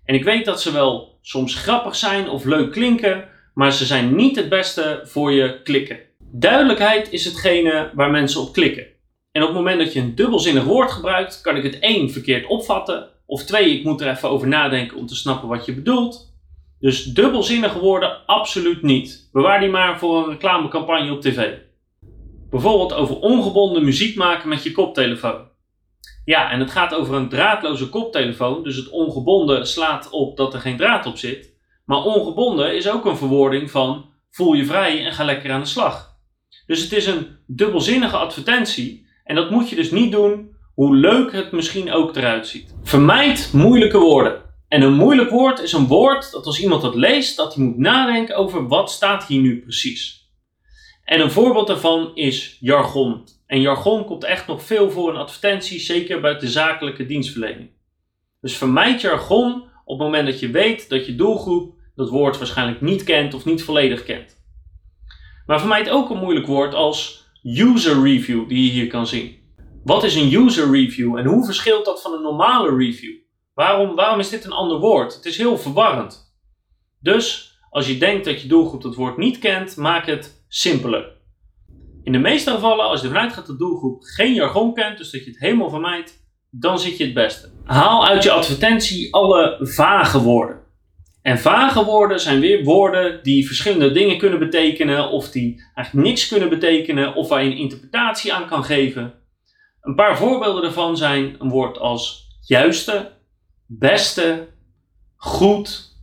En 0.03 0.15
ik 0.15 0.23
weet 0.23 0.45
dat 0.45 0.61
ze 0.61 0.71
wel 0.71 1.17
soms 1.21 1.55
grappig 1.55 1.95
zijn 1.95 2.29
of 2.29 2.43
leuk 2.43 2.71
klinken, 2.71 3.27
maar 3.53 3.73
ze 3.73 3.85
zijn 3.85 4.15
niet 4.15 4.35
het 4.35 4.49
beste 4.49 5.01
voor 5.03 5.31
je 5.31 5.61
klikken. 5.61 5.99
Duidelijkheid 6.31 7.11
is 7.11 7.25
hetgene 7.25 7.91
waar 7.93 8.11
mensen 8.11 8.41
op 8.41 8.53
klikken. 8.53 8.85
En 9.31 9.41
op 9.41 9.47
het 9.47 9.57
moment 9.57 9.79
dat 9.79 9.93
je 9.93 9.99
een 9.99 10.15
dubbelzinnig 10.15 10.63
woord 10.63 10.91
gebruikt, 10.91 11.41
kan 11.41 11.55
ik 11.55 11.63
het 11.63 11.79
één 11.79 12.09
verkeerd 12.09 12.47
opvatten, 12.47 13.09
of 13.25 13.43
twee, 13.43 13.77
ik 13.77 13.83
moet 13.83 14.01
er 14.01 14.09
even 14.09 14.29
over 14.29 14.47
nadenken 14.47 14.97
om 14.97 15.07
te 15.07 15.15
snappen 15.15 15.47
wat 15.47 15.65
je 15.65 15.73
bedoelt. 15.73 16.34
Dus 16.79 17.03
dubbelzinnige 17.03 17.79
woorden 17.79 18.25
absoluut 18.25 18.81
niet. 18.81 19.29
Bewaar 19.31 19.59
die 19.59 19.69
maar 19.69 19.99
voor 19.99 20.23
een 20.23 20.29
reclamecampagne 20.29 21.11
op 21.11 21.21
tv. 21.21 21.53
Bijvoorbeeld 22.49 22.93
over 22.93 23.19
ongebonden 23.19 23.83
muziek 23.83 24.15
maken 24.15 24.49
met 24.49 24.63
je 24.63 24.71
koptelefoon. 24.71 25.47
Ja, 26.25 26.51
en 26.51 26.59
het 26.59 26.71
gaat 26.71 26.93
over 26.93 27.15
een 27.15 27.29
draadloze 27.29 27.89
koptelefoon, 27.89 28.63
dus 28.63 28.75
het 28.75 28.89
ongebonden 28.89 29.67
slaat 29.67 30.09
op 30.09 30.37
dat 30.37 30.53
er 30.53 30.59
geen 30.59 30.77
draad 30.77 31.05
op 31.05 31.17
zit. 31.17 31.53
Maar 31.85 32.03
ongebonden 32.03 32.75
is 32.75 32.89
ook 32.89 33.05
een 33.05 33.17
verwoording 33.17 33.71
van 33.71 34.05
voel 34.29 34.53
je 34.53 34.65
vrij 34.65 35.05
en 35.05 35.13
ga 35.13 35.23
lekker 35.23 35.51
aan 35.51 35.59
de 35.59 35.65
slag. 35.65 36.15
Dus 36.65 36.81
het 36.81 36.91
is 36.91 37.05
een 37.05 37.37
dubbelzinnige 37.47 38.17
advertentie 38.17 39.07
en 39.23 39.35
dat 39.35 39.49
moet 39.49 39.69
je 39.69 39.75
dus 39.75 39.91
niet 39.91 40.11
doen 40.11 40.55
hoe 40.73 40.95
leuk 40.95 41.31
het 41.31 41.51
misschien 41.51 41.91
ook 41.91 42.15
eruit 42.15 42.47
ziet. 42.47 42.75
Vermijd 42.83 43.49
moeilijke 43.53 43.97
woorden. 43.97 44.44
En 44.75 44.81
een 44.81 44.93
moeilijk 44.93 45.29
woord 45.29 45.59
is 45.59 45.73
een 45.73 45.87
woord 45.87 46.31
dat 46.31 46.45
als 46.45 46.61
iemand 46.61 46.81
dat 46.81 46.95
leest, 46.95 47.37
dat 47.37 47.55
hij 47.55 47.63
moet 47.63 47.77
nadenken 47.77 48.35
over 48.35 48.67
wat 48.67 48.91
staat 48.91 49.25
hier 49.25 49.41
nu 49.41 49.59
precies. 49.59 50.29
En 51.03 51.19
een 51.19 51.31
voorbeeld 51.31 51.67
daarvan 51.67 52.11
is 52.15 52.57
jargon. 52.59 53.27
En 53.47 53.61
jargon 53.61 54.05
komt 54.05 54.23
echt 54.23 54.47
nog 54.47 54.63
veel 54.63 54.91
voor 54.91 55.13
in 55.13 55.19
advertenties, 55.19 55.85
zeker 55.85 56.21
bij 56.21 56.37
de 56.37 56.47
zakelijke 56.47 57.05
dienstverlening. 57.05 57.69
Dus 58.41 58.57
vermijd 58.57 59.01
jargon 59.01 59.63
op 59.85 59.97
het 59.97 60.07
moment 60.07 60.27
dat 60.27 60.39
je 60.39 60.49
weet 60.49 60.89
dat 60.89 61.05
je 61.05 61.15
doelgroep 61.15 61.73
dat 61.95 62.09
woord 62.09 62.37
waarschijnlijk 62.37 62.81
niet 62.81 63.03
kent 63.03 63.33
of 63.33 63.45
niet 63.45 63.63
volledig 63.63 64.03
kent. 64.03 64.43
Maar 65.45 65.59
vermijd 65.59 65.89
ook 65.89 66.09
een 66.09 66.19
moeilijk 66.19 66.47
woord 66.47 66.73
als 66.73 67.27
user 67.43 68.03
review 68.03 68.47
die 68.47 68.65
je 68.65 68.71
hier 68.71 68.87
kan 68.87 69.07
zien. 69.07 69.35
Wat 69.83 70.03
is 70.03 70.15
een 70.15 70.33
user 70.33 70.71
review 70.71 71.17
en 71.17 71.25
hoe 71.25 71.45
verschilt 71.45 71.85
dat 71.85 72.01
van 72.01 72.13
een 72.13 72.21
normale 72.21 72.75
review? 72.75 73.23
Waarom, 73.55 73.95
waarom 73.95 74.19
is 74.19 74.29
dit 74.29 74.45
een 74.45 74.51
ander 74.51 74.79
woord? 74.79 75.15
Het 75.15 75.25
is 75.25 75.37
heel 75.37 75.57
verwarrend. 75.57 76.35
Dus 76.99 77.57
als 77.69 77.87
je 77.87 77.97
denkt 77.97 78.25
dat 78.25 78.41
je 78.41 78.47
doelgroep 78.47 78.81
dat 78.81 78.95
woord 78.95 79.17
niet 79.17 79.39
kent, 79.39 79.77
maak 79.77 80.05
het 80.05 80.45
simpeler. 80.47 81.13
In 82.03 82.11
de 82.11 82.17
meeste 82.17 82.51
gevallen, 82.51 82.85
als 82.85 83.01
je 83.01 83.07
ervan 83.07 83.21
uitgaat 83.21 83.47
dat 83.47 83.57
de 83.57 83.65
doelgroep 83.65 84.01
geen 84.01 84.33
jargon 84.33 84.73
kent, 84.73 84.97
dus 84.97 85.11
dat 85.11 85.23
je 85.23 85.29
het 85.29 85.39
helemaal 85.39 85.69
vermijdt, 85.69 86.23
dan 86.49 86.79
zit 86.79 86.97
je 86.97 87.03
het 87.03 87.13
beste. 87.13 87.51
Haal 87.63 88.07
uit 88.07 88.23
je 88.23 88.31
advertentie 88.31 89.13
alle 89.13 89.57
vage 89.59 90.21
woorden. 90.21 90.63
En 91.21 91.39
vage 91.39 91.85
woorden 91.85 92.19
zijn 92.19 92.39
weer 92.39 92.63
woorden 92.63 93.23
die 93.23 93.47
verschillende 93.47 93.91
dingen 93.91 94.17
kunnen 94.17 94.39
betekenen, 94.39 95.09
of 95.09 95.29
die 95.31 95.63
eigenlijk 95.75 96.07
niks 96.07 96.27
kunnen 96.27 96.49
betekenen, 96.49 97.15
of 97.15 97.29
waar 97.29 97.43
je 97.43 97.51
een 97.51 97.57
interpretatie 97.57 98.33
aan 98.33 98.47
kan 98.47 98.63
geven. 98.63 99.13
Een 99.81 99.95
paar 99.95 100.17
voorbeelden 100.17 100.61
daarvan 100.61 100.97
zijn 100.97 101.35
een 101.39 101.49
woord 101.49 101.77
als 101.77 102.27
juiste, 102.41 103.11
beste, 103.67 104.47
goed, 105.15 105.93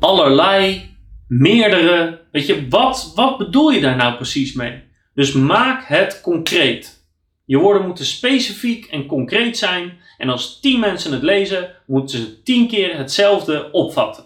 allerlei, 0.00 0.90
meerdere. 1.28 2.20
Weet 2.32 2.46
je, 2.46 2.68
wat, 2.68 3.12
wat 3.14 3.38
bedoel 3.38 3.70
je 3.70 3.80
daar 3.80 3.96
nou 3.96 4.14
precies 4.14 4.52
mee? 4.52 4.82
Dus 5.14 5.32
maak 5.32 5.84
het 5.86 6.20
concreet. 6.20 7.08
Je 7.44 7.58
woorden 7.58 7.86
moeten 7.86 8.04
specifiek 8.04 8.86
en 8.86 9.06
concreet 9.06 9.58
zijn. 9.58 9.98
En 10.18 10.28
als 10.28 10.60
10 10.60 10.80
mensen 10.80 11.12
het 11.12 11.22
lezen, 11.22 11.70
moeten 11.86 12.18
ze 12.18 12.42
10 12.42 12.68
keer 12.68 12.96
hetzelfde 12.96 13.68
opvatten. 13.72 14.24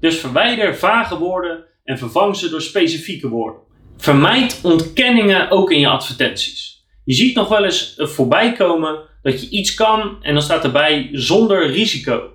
Dus 0.00 0.18
verwijder 0.18 0.76
vage 0.76 1.18
woorden 1.18 1.64
en 1.84 1.98
vervang 1.98 2.36
ze 2.36 2.48
door 2.48 2.62
specifieke 2.62 3.28
woorden. 3.28 3.60
Vermijd 3.96 4.60
ontkenningen 4.62 5.50
ook 5.50 5.70
in 5.70 5.80
je 5.80 5.88
advertenties. 5.88 6.84
Je 7.04 7.14
ziet 7.14 7.34
nog 7.34 7.48
wel 7.48 7.64
eens 7.64 7.94
voorbij 7.96 8.52
komen 8.52 8.98
dat 9.22 9.40
je 9.40 9.48
iets 9.48 9.74
kan 9.74 10.16
en 10.22 10.32
dan 10.32 10.42
staat 10.42 10.64
erbij 10.64 11.08
zonder 11.12 11.70
risico. 11.70 12.30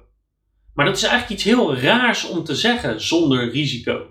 Maar 0.73 0.86
dat 0.86 0.95
is 0.95 1.04
eigenlijk 1.04 1.34
iets 1.34 1.43
heel 1.43 1.76
raars 1.76 2.28
om 2.28 2.43
te 2.43 2.56
zeggen, 2.56 3.02
zonder 3.02 3.52
risico. 3.52 4.06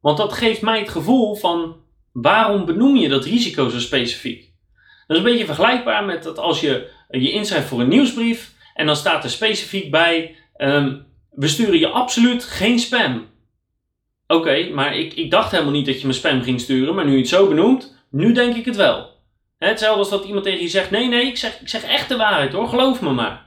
Want 0.00 0.16
dat 0.16 0.32
geeft 0.32 0.62
mij 0.62 0.78
het 0.78 0.88
gevoel 0.88 1.34
van 1.34 1.76
waarom 2.12 2.64
benoem 2.64 2.96
je 2.96 3.08
dat 3.08 3.24
risico 3.24 3.68
zo 3.68 3.80
specifiek? 3.80 4.52
Dat 5.06 5.16
is 5.16 5.22
een 5.22 5.30
beetje 5.30 5.46
vergelijkbaar 5.46 6.04
met 6.04 6.22
dat 6.22 6.38
als 6.38 6.60
je 6.60 6.90
je 7.10 7.30
inschrijft 7.30 7.68
voor 7.68 7.80
een 7.80 7.88
nieuwsbrief 7.88 8.52
en 8.74 8.86
dan 8.86 8.96
staat 8.96 9.24
er 9.24 9.30
specifiek 9.30 9.90
bij: 9.90 10.36
ehm, 10.56 10.96
we 11.30 11.48
sturen 11.48 11.78
je 11.78 11.88
absoluut 11.88 12.44
geen 12.44 12.78
spam. 12.78 13.26
Oké, 14.26 14.68
maar 14.72 14.96
ik, 14.96 15.14
ik 15.14 15.30
dacht 15.30 15.50
helemaal 15.50 15.72
niet 15.72 15.86
dat 15.86 16.00
je 16.00 16.06
me 16.06 16.12
spam 16.12 16.42
ging 16.42 16.60
sturen, 16.60 16.94
maar 16.94 17.04
nu 17.04 17.12
je 17.12 17.18
het 17.18 17.28
zo 17.28 17.48
benoemt, 17.48 17.96
nu 18.10 18.32
denk 18.32 18.56
ik 18.56 18.64
het 18.64 18.76
wel. 18.76 19.13
Hetzelfde 19.64 19.98
als 19.98 20.10
dat 20.10 20.24
iemand 20.24 20.44
tegen 20.44 20.60
je 20.60 20.68
zegt: 20.68 20.90
nee, 20.90 21.08
nee, 21.08 21.26
ik 21.26 21.36
zeg, 21.36 21.60
ik 21.60 21.68
zeg 21.68 21.84
echt 21.84 22.08
de 22.08 22.16
waarheid 22.16 22.52
hoor, 22.52 22.68
geloof 22.68 23.00
me 23.00 23.10
maar. 23.10 23.46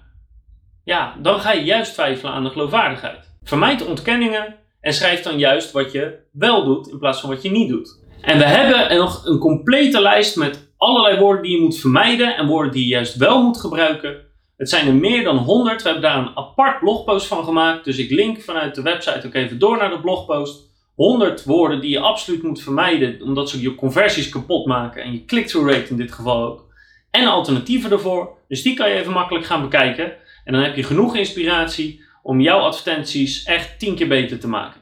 Ja, 0.84 1.16
dan 1.22 1.40
ga 1.40 1.52
je 1.52 1.64
juist 1.64 1.94
twijfelen 1.94 2.34
aan 2.34 2.44
de 2.44 2.50
geloofwaardigheid. 2.50 3.36
Vermijd 3.44 3.86
ontkenningen 3.86 4.56
en 4.82 4.94
schrijf 4.94 5.22
dan 5.22 5.38
juist 5.38 5.72
wat 5.72 5.92
je 5.92 6.20
wel 6.32 6.64
doet 6.64 6.88
in 6.88 7.00
plaats 7.00 7.20
van 7.20 7.30
wat 7.30 7.42
je 7.42 7.52
niet 7.52 7.70
doet. 7.70 8.00
En 8.22 8.38
we 8.38 8.46
hebben 8.46 8.98
nog 8.98 9.26
een 9.26 9.40
complete 9.40 10.02
lijst 10.02 10.36
met 10.36 10.72
allerlei 10.78 11.20
woorden 11.20 11.44
die 11.44 11.52
je 11.52 11.62
moet 11.62 11.80
vermijden 11.80 12.38
en 12.38 12.48
woorden 12.48 12.72
die 12.72 12.82
je 12.82 12.90
juist 12.90 13.16
wel 13.16 13.44
moet 13.44 13.60
gebruiken. 13.60 14.26
Het 14.58 14.70
zijn 14.70 14.88
er 14.88 14.94
meer 14.94 15.24
dan 15.24 15.38
100. 15.38 15.82
We 15.82 15.90
hebben 15.90 16.10
daar 16.10 16.18
een 16.18 16.38
apart 16.38 16.80
blogpost 16.80 17.28
van 17.28 17.44
gemaakt. 17.44 17.86
Dus 17.86 17.98
ik 17.98 18.10
link 18.10 18.42
vanuit 18.42 18.76
de 18.76 18.82
website 18.82 19.28
ook 19.28 19.34
even 19.34 19.60
door 19.60 19.78
naar 19.78 19.90
de 19.90 20.00
blogpost. 20.00 20.70
100 20.98 21.44
woorden 21.44 21.82
die 21.82 21.90
je 21.90 22.00
absoluut 22.00 22.44
moet 22.44 22.62
vermijden, 22.62 23.22
omdat 23.22 23.50
ze 23.50 23.62
je 23.62 23.76
conversies 23.76 24.30
kapot 24.30 24.66
maken 24.66 25.04
en 25.04 25.12
je 25.12 25.26
click-through 25.26 25.72
rate 25.72 25.90
in 25.90 25.98
dit 25.98 26.12
geval 26.12 26.46
ook. 26.46 26.66
En 27.12 27.28
alternatieven 27.28 27.92
ervoor. 27.92 28.38
Dus 28.48 28.62
die 28.62 28.74
kan 28.74 28.90
je 28.90 28.96
even 28.96 29.12
makkelijk 29.12 29.46
gaan 29.46 29.62
bekijken. 29.62 30.14
En 30.44 30.54
dan 30.54 30.62
heb 30.62 30.76
je 30.76 30.84
genoeg 30.84 31.16
inspiratie 31.16 32.04
om 32.24 32.42
jouw 32.42 32.60
advertenties 32.60 33.44
echt 33.44 33.80
10 33.80 33.96
keer 33.96 34.08
beter 34.08 34.40
te 34.40 34.48
maken. 34.48 34.82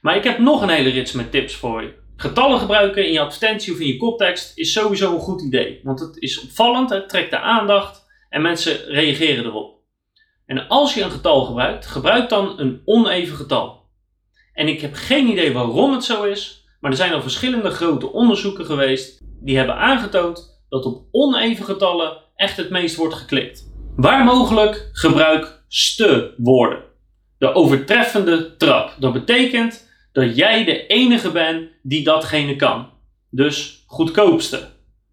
Maar 0.00 0.16
ik 0.16 0.24
heb 0.24 0.38
nog 0.38 0.62
een 0.62 0.68
hele 0.68 0.90
rits 0.90 1.12
met 1.12 1.30
tips 1.30 1.54
voor 1.54 1.82
je. 1.82 1.94
Getallen 2.16 2.58
gebruiken 2.58 3.06
in 3.06 3.12
je 3.12 3.20
advertentie 3.20 3.72
of 3.72 3.80
in 3.80 3.86
je 3.86 3.96
koptekst 3.96 4.58
is 4.58 4.72
sowieso 4.72 5.14
een 5.14 5.20
goed 5.20 5.42
idee. 5.42 5.80
Want 5.82 6.00
het 6.00 6.16
is 6.16 6.40
opvallend, 6.40 6.90
het 6.90 7.08
trekt 7.08 7.30
de 7.30 7.38
aandacht 7.38 8.06
en 8.28 8.42
mensen 8.42 8.84
reageren 8.86 9.44
erop. 9.44 9.78
En 10.46 10.68
als 10.68 10.94
je 10.94 11.02
een 11.02 11.10
getal 11.10 11.44
gebruikt, 11.44 11.86
gebruik 11.86 12.28
dan 12.28 12.60
een 12.60 12.82
oneven 12.84 13.36
getal. 13.36 13.83
En 14.54 14.68
ik 14.68 14.80
heb 14.80 14.94
geen 14.94 15.28
idee 15.28 15.52
waarom 15.52 15.92
het 15.92 16.04
zo 16.04 16.22
is, 16.22 16.64
maar 16.80 16.90
er 16.90 16.96
zijn 16.96 17.12
al 17.12 17.22
verschillende 17.22 17.70
grote 17.70 18.12
onderzoeken 18.12 18.64
geweest 18.64 19.20
die 19.40 19.56
hebben 19.56 19.76
aangetoond 19.76 20.62
dat 20.68 20.84
op 20.84 21.04
oneven 21.10 21.64
getallen 21.64 22.16
echt 22.36 22.56
het 22.56 22.70
meest 22.70 22.96
wordt 22.96 23.14
geklikt. 23.14 23.72
Waar 23.96 24.24
mogelijk 24.24 24.90
gebruik 24.92 25.64
ste 25.68 26.34
woorden. 26.36 26.82
De 27.38 27.54
overtreffende 27.54 28.56
trap. 28.56 28.96
Dat 28.98 29.12
betekent 29.12 29.90
dat 30.12 30.36
jij 30.36 30.64
de 30.64 30.86
enige 30.86 31.30
bent 31.30 31.70
die 31.82 32.04
datgene 32.04 32.56
kan. 32.56 32.90
Dus 33.30 33.84
goedkoopste, 33.86 34.68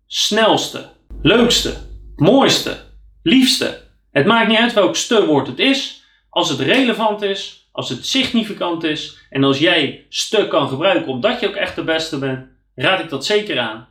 snelste, 0.07 0.89
leukste, 1.21 1.73
mooiste, 2.15 2.77
Liefste. 3.23 3.81
Het 4.11 4.25
maakt 4.25 4.47
niet 4.47 4.57
uit 4.57 4.73
welk 4.73 4.95
steunwoord 4.95 5.47
het 5.47 5.59
is. 5.59 6.03
Als 6.29 6.49
het 6.49 6.59
relevant 6.59 7.21
is, 7.21 7.60
als 7.71 7.89
het 7.89 8.05
significant 8.05 8.83
is 8.83 9.17
en 9.29 9.43
als 9.43 9.59
jij 9.59 10.05
stuk 10.09 10.49
kan 10.49 10.67
gebruiken 10.67 11.11
omdat 11.11 11.39
je 11.39 11.47
ook 11.47 11.55
echt 11.55 11.75
de 11.75 11.83
beste 11.83 12.17
bent, 12.17 12.47
raad 12.75 12.99
ik 12.99 13.09
dat 13.09 13.25
zeker 13.25 13.59
aan. 13.59 13.87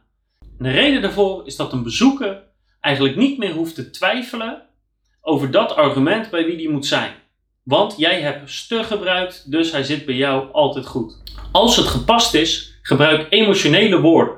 de 0.59 0.71
reden 0.71 1.03
daarvoor 1.03 1.47
is 1.47 1.57
dat 1.57 1.73
een 1.73 1.83
bezoeker 1.83 2.43
eigenlijk 2.81 3.17
niet 3.17 3.39
meer 3.39 3.53
hoeft 3.53 3.75
te 3.75 3.91
twijfelen 3.91 4.63
over 5.21 5.51
dat 5.51 5.75
argument 5.75 6.31
bij 6.31 6.45
wie 6.45 6.57
die 6.57 6.71
moet 6.71 6.87
zijn. 6.87 7.13
Want 7.63 7.95
jij 7.97 8.21
hebt 8.21 8.51
stug 8.51 8.87
gebruikt, 8.87 9.51
dus 9.51 9.71
hij 9.73 9.83
zit 9.83 10.05
bij 10.05 10.15
jou 10.15 10.53
altijd 10.53 10.87
goed. 10.87 11.23
Als 11.53 11.77
het 11.77 11.87
gepast 11.87 12.35
is, 12.35 12.79
gebruik 12.83 13.27
emotionele 13.31 14.01
woorden. 14.01 14.35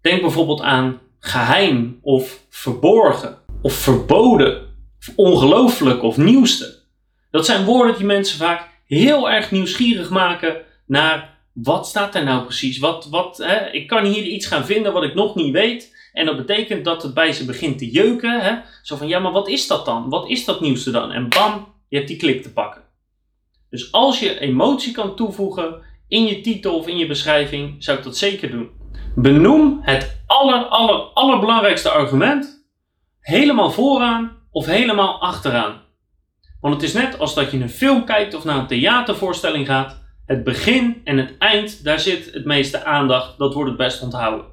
Denk 0.00 0.20
bijvoorbeeld 0.20 0.60
aan 0.60 1.00
geheim 1.18 1.98
of 2.02 2.44
verborgen 2.48 3.38
of 3.62 3.72
verboden 3.72 4.66
of 4.98 5.12
ongelooflijk 5.16 6.02
of 6.02 6.16
nieuwste. 6.16 6.75
Dat 7.30 7.46
zijn 7.46 7.64
woorden 7.64 7.96
die 7.96 8.06
mensen 8.06 8.38
vaak 8.38 8.68
heel 8.86 9.30
erg 9.30 9.50
nieuwsgierig 9.50 10.10
maken 10.10 10.56
naar 10.86 11.38
wat 11.52 11.86
staat 11.86 12.14
er 12.14 12.24
nou 12.24 12.42
precies? 12.42 12.78
Wat, 12.78 13.06
wat, 13.10 13.36
hè? 13.36 13.70
Ik 13.70 13.86
kan 13.86 14.04
hier 14.04 14.22
iets 14.22 14.46
gaan 14.46 14.64
vinden 14.64 14.92
wat 14.92 15.02
ik 15.02 15.14
nog 15.14 15.34
niet 15.34 15.52
weet. 15.52 15.96
En 16.12 16.26
dat 16.26 16.36
betekent 16.36 16.84
dat 16.84 17.02
het 17.02 17.14
bij 17.14 17.32
ze 17.32 17.44
begint 17.44 17.78
te 17.78 17.90
jeuken. 17.90 18.40
Hè? 18.40 18.54
Zo 18.82 18.96
van, 18.96 19.08
ja, 19.08 19.18
maar 19.18 19.32
wat 19.32 19.48
is 19.48 19.66
dat 19.66 19.84
dan? 19.84 20.08
Wat 20.08 20.28
is 20.28 20.44
dat 20.44 20.60
nieuwste 20.60 20.90
dan? 20.90 21.12
En 21.12 21.28
bam, 21.28 21.74
je 21.88 21.96
hebt 21.96 22.08
die 22.08 22.16
klik 22.16 22.42
te 22.42 22.52
pakken. 22.52 22.82
Dus 23.70 23.92
als 23.92 24.20
je 24.20 24.40
emotie 24.40 24.92
kan 24.92 25.16
toevoegen 25.16 25.82
in 26.08 26.26
je 26.26 26.40
titel 26.40 26.76
of 26.76 26.86
in 26.86 26.96
je 26.96 27.06
beschrijving, 27.06 27.84
zou 27.84 27.98
ik 27.98 28.04
dat 28.04 28.16
zeker 28.16 28.50
doen. 28.50 28.70
Benoem 29.14 29.78
het 29.82 30.22
aller, 30.26 30.64
aller, 30.64 30.96
allerbelangrijkste 30.96 31.90
argument 31.90 32.66
helemaal 33.20 33.70
vooraan 33.70 34.36
of 34.50 34.66
helemaal 34.66 35.20
achteraan. 35.20 35.80
Want 36.66 36.80
het 36.80 36.88
is 36.90 37.02
net 37.02 37.18
als 37.18 37.34
dat 37.34 37.50
je 37.50 37.58
een 37.58 37.70
film 37.70 38.04
kijkt 38.04 38.34
of 38.34 38.44
naar 38.44 38.58
een 38.58 38.66
theatervoorstelling 38.66 39.66
gaat. 39.66 40.02
Het 40.24 40.44
begin 40.44 41.00
en 41.04 41.18
het 41.18 41.38
eind, 41.38 41.84
daar 41.84 42.00
zit 42.00 42.32
het 42.32 42.44
meeste 42.44 42.84
aandacht. 42.84 43.38
Dat 43.38 43.54
wordt 43.54 43.68
het 43.68 43.78
best 43.78 44.02
onthouden. 44.02 44.46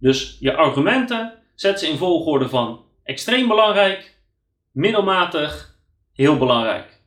Dus 0.00 0.36
je 0.40 0.56
argumenten, 0.56 1.32
zet 1.54 1.78
ze 1.78 1.88
in 1.88 1.96
volgorde 1.96 2.48
van 2.48 2.84
extreem 3.02 3.48
belangrijk, 3.48 4.20
middelmatig, 4.72 5.78
heel 6.12 6.38
belangrijk. 6.38 7.00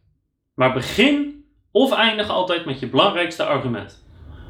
Maar 0.56 0.74
begin 0.74 1.46
of 1.72 1.92
eindig 1.92 2.30
altijd 2.30 2.66
met 2.66 2.80
je 2.80 2.90
belangrijkste 2.90 3.44
argument. 3.46 4.06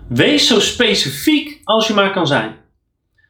Wees 0.10 0.48
zo 0.48 0.60
specifiek 0.60 1.62
als 1.64 1.88
je 1.88 1.94
maar 1.94 2.12
kan 2.12 2.28
zijn. 2.28 2.56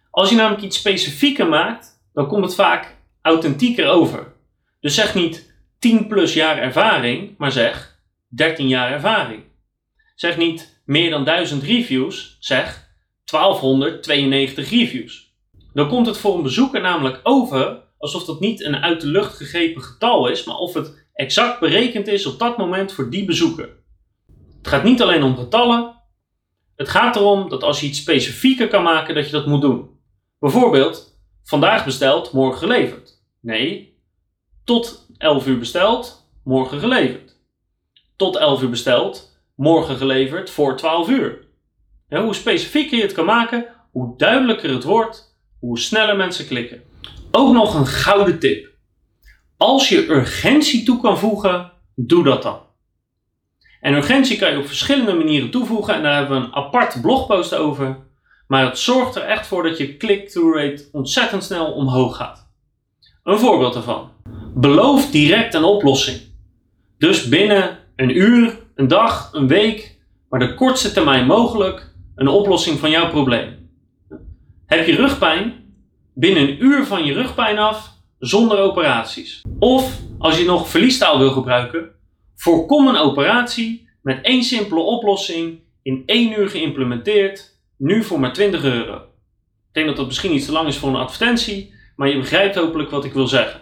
Als 0.10 0.30
je 0.30 0.36
namelijk 0.36 0.64
iets 0.64 0.78
specifieker 0.78 1.48
maakt, 1.48 2.02
dan 2.14 2.28
komt 2.28 2.44
het 2.46 2.56
vaak 2.56 2.98
authentieker 3.22 3.88
over. 3.90 4.34
Dus 4.80 4.96
zeg 4.96 5.16
niet 5.16 5.48
10 5.80 6.08
plus 6.08 6.34
jaar 6.34 6.58
ervaring, 6.58 7.36
maar 7.38 7.52
zeg 7.52 8.00
13 8.28 8.68
jaar 8.68 8.92
ervaring. 8.92 9.44
Zeg 10.16 10.38
niet 10.38 10.82
meer 10.86 11.10
dan 11.10 11.24
1000 11.24 11.64
reviews, 11.64 12.38
zeg 12.40 12.90
1292 13.26 14.70
reviews. 14.70 15.36
Dan 15.74 15.88
komt 15.88 16.08
het 16.08 16.18
voor 16.18 16.36
een 16.36 16.44
bezoeker 16.44 16.82
namelijk 16.82 17.20
over 17.24 17.86
alsof 17.98 18.26
dat 18.26 18.40
niet 18.40 18.64
een 18.64 18.76
uit 18.76 19.02
de 19.02 19.08
lucht 19.08 19.38
gegrepen 19.38 19.82
getal 19.82 20.28
is, 20.28 20.44
maar 20.44 20.56
of 20.56 20.74
het 20.74 21.08
exact 21.14 21.60
berekend 21.60 22.08
is 22.08 22.26
op 22.26 22.40
dat 22.40 22.58
moment 22.58 22.94
voor 22.94 23.10
die 23.10 23.26
bezoeker. 23.26 23.70
Het 24.58 24.68
gaat 24.68 24.84
niet 24.84 25.02
alleen 25.02 25.24
om 25.24 25.38
getallen, 25.38 25.96
het 26.76 26.90
gaat 26.90 27.16
erom 27.16 27.50
dat 27.50 27.64
als 27.64 27.80
je 27.80 27.88
iets 27.88 28.00
specifieker 28.00 28.68
kan 28.68 28.84
maken, 28.84 29.16
dat 29.16 29.26
je 29.26 29.32
dat 29.32 29.46
moet 29.46 29.62
doen. 29.62 29.90
Bijvoorbeeld, 30.40 31.20
vandaag 31.44 31.86
besteld, 31.86 32.32
morgen 32.32 32.58
geleverd. 32.58 33.24
Nee, 33.40 33.98
tot 34.64 35.07
11 35.18 35.48
uur 35.48 35.58
besteld, 35.58 36.30
morgen 36.44 36.80
geleverd. 36.80 37.36
Tot 38.16 38.36
11 38.36 38.62
uur 38.62 38.70
besteld, 38.70 39.42
morgen 39.56 39.98
geleverd 39.98 40.50
voor 40.50 40.78
12 40.78 41.10
uur. 41.10 41.46
hoe 42.10 42.34
specifieker 42.34 42.98
je 42.98 43.04
het 43.04 43.14
kan 43.14 43.26
maken, 43.26 43.66
hoe 43.92 44.18
duidelijker 44.18 44.70
het 44.70 44.84
wordt, 44.84 45.38
hoe 45.60 45.80
sneller 45.80 46.16
mensen 46.16 46.48
klikken. 46.48 46.82
Ook 47.32 47.54
nog 47.54 47.74
een 47.74 47.88
gouden 47.88 48.40
tip. 48.40 48.70
Als 49.58 49.90
je 49.90 50.10
urgentie 50.10 50.84
toe 50.84 51.02
kan 51.02 51.18
voegen, 51.18 51.72
doe 51.96 52.24
dat 52.24 52.44
dan. 52.44 52.60
En 53.82 53.94
urgentie 53.94 54.38
kan 54.38 54.52
je 54.52 54.58
op 54.58 54.68
verschillende 54.68 55.14
manieren 55.14 55.52
toevoegen 55.52 55.94
en 55.94 56.04
daar 56.04 56.16
hebben 56.16 56.42
we 56.42 56.46
een 56.48 56.54
apart 56.54 57.02
blogpost 57.02 57.54
over. 57.56 58.06
Maar 58.48 58.66
het 58.66 58.78
zorgt 58.78 59.16
er 59.16 59.24
echt 59.24 59.48
voor 59.48 59.64
dat 59.64 59.78
je 59.78 59.98
click-through 59.98 60.58
rate 60.58 60.90
ontzettend 60.92 61.44
snel 61.44 61.72
omhoog 61.72 62.16
gaat. 62.16 62.47
Een 63.28 63.40
voorbeeld 63.40 63.74
daarvan. 63.74 64.12
Beloof 64.54 65.12
direct 65.12 65.54
een 65.54 65.64
oplossing. 65.64 66.18
Dus 66.98 67.28
binnen 67.28 67.78
een 67.96 68.18
uur, 68.18 68.60
een 68.76 68.88
dag, 68.88 69.30
een 69.34 69.48
week, 69.48 69.98
maar 70.30 70.40
de 70.40 70.54
kortste 70.54 70.92
termijn 70.92 71.26
mogelijk, 71.26 71.94
een 72.16 72.28
oplossing 72.28 72.80
van 72.80 72.90
jouw 72.90 73.10
probleem. 73.10 73.70
Heb 74.66 74.86
je 74.86 74.96
rugpijn? 74.96 75.54
Binnen 76.14 76.44
een 76.44 76.64
uur 76.64 76.86
van 76.86 77.06
je 77.06 77.14
rugpijn 77.14 77.58
af, 77.58 77.94
zonder 78.20 78.60
operaties. 78.60 79.42
Of 79.60 80.00
als 80.18 80.38
je 80.38 80.46
nog 80.46 80.70
verliestaal 80.70 81.20
wil 81.20 81.32
gebruiken, 81.32 81.90
voorkom 82.36 82.88
een 82.88 82.98
operatie 82.98 83.90
met 84.02 84.22
één 84.22 84.44
simpele 84.44 84.82
oplossing 84.82 85.60
in 85.82 86.04
één 86.06 86.40
uur 86.40 86.50
geïmplementeerd, 86.50 87.60
nu 87.78 88.04
voor 88.04 88.20
maar 88.20 88.34
20 88.34 88.64
euro. 88.64 88.96
Ik 88.96 89.74
denk 89.74 89.88
dat 89.88 89.96
dat 89.96 90.06
misschien 90.06 90.34
iets 90.34 90.46
te 90.46 90.52
lang 90.52 90.68
is 90.68 90.78
voor 90.78 90.90
een 90.90 90.96
advertentie, 90.96 91.76
maar 91.98 92.10
je 92.10 92.20
begrijpt 92.20 92.56
hopelijk 92.56 92.90
wat 92.90 93.06
ik 93.06 93.14
wil 93.14 93.28
zeggen. 93.28 93.62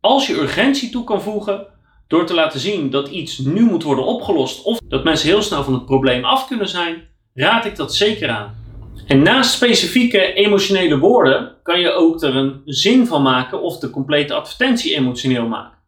Als 0.00 0.26
je 0.26 0.40
urgentie 0.40 0.90
toe 0.90 1.04
kan 1.04 1.22
voegen 1.22 1.66
door 2.06 2.26
te 2.26 2.34
laten 2.34 2.60
zien 2.60 2.90
dat 2.90 3.08
iets 3.08 3.38
nu 3.38 3.60
moet 3.60 3.82
worden 3.82 4.04
opgelost 4.04 4.62
of 4.64 4.78
dat 4.88 5.04
mensen 5.04 5.28
heel 5.28 5.42
snel 5.42 5.64
van 5.64 5.72
het 5.72 5.84
probleem 5.84 6.24
af 6.24 6.46
kunnen 6.46 6.68
zijn, 6.68 7.08
raad 7.34 7.64
ik 7.64 7.76
dat 7.76 7.94
zeker 7.94 8.28
aan. 8.28 8.58
En 9.06 9.22
naast 9.22 9.52
specifieke 9.52 10.32
emotionele 10.32 10.98
woorden 10.98 11.56
kan 11.62 11.80
je 11.80 11.92
ook 11.92 12.22
er 12.22 12.36
een 12.36 12.62
zin 12.64 13.06
van 13.06 13.22
maken 13.22 13.62
of 13.62 13.78
de 13.78 13.90
complete 13.90 14.34
advertentie 14.34 14.96
emotioneel 14.96 15.46
maken. 15.46 15.78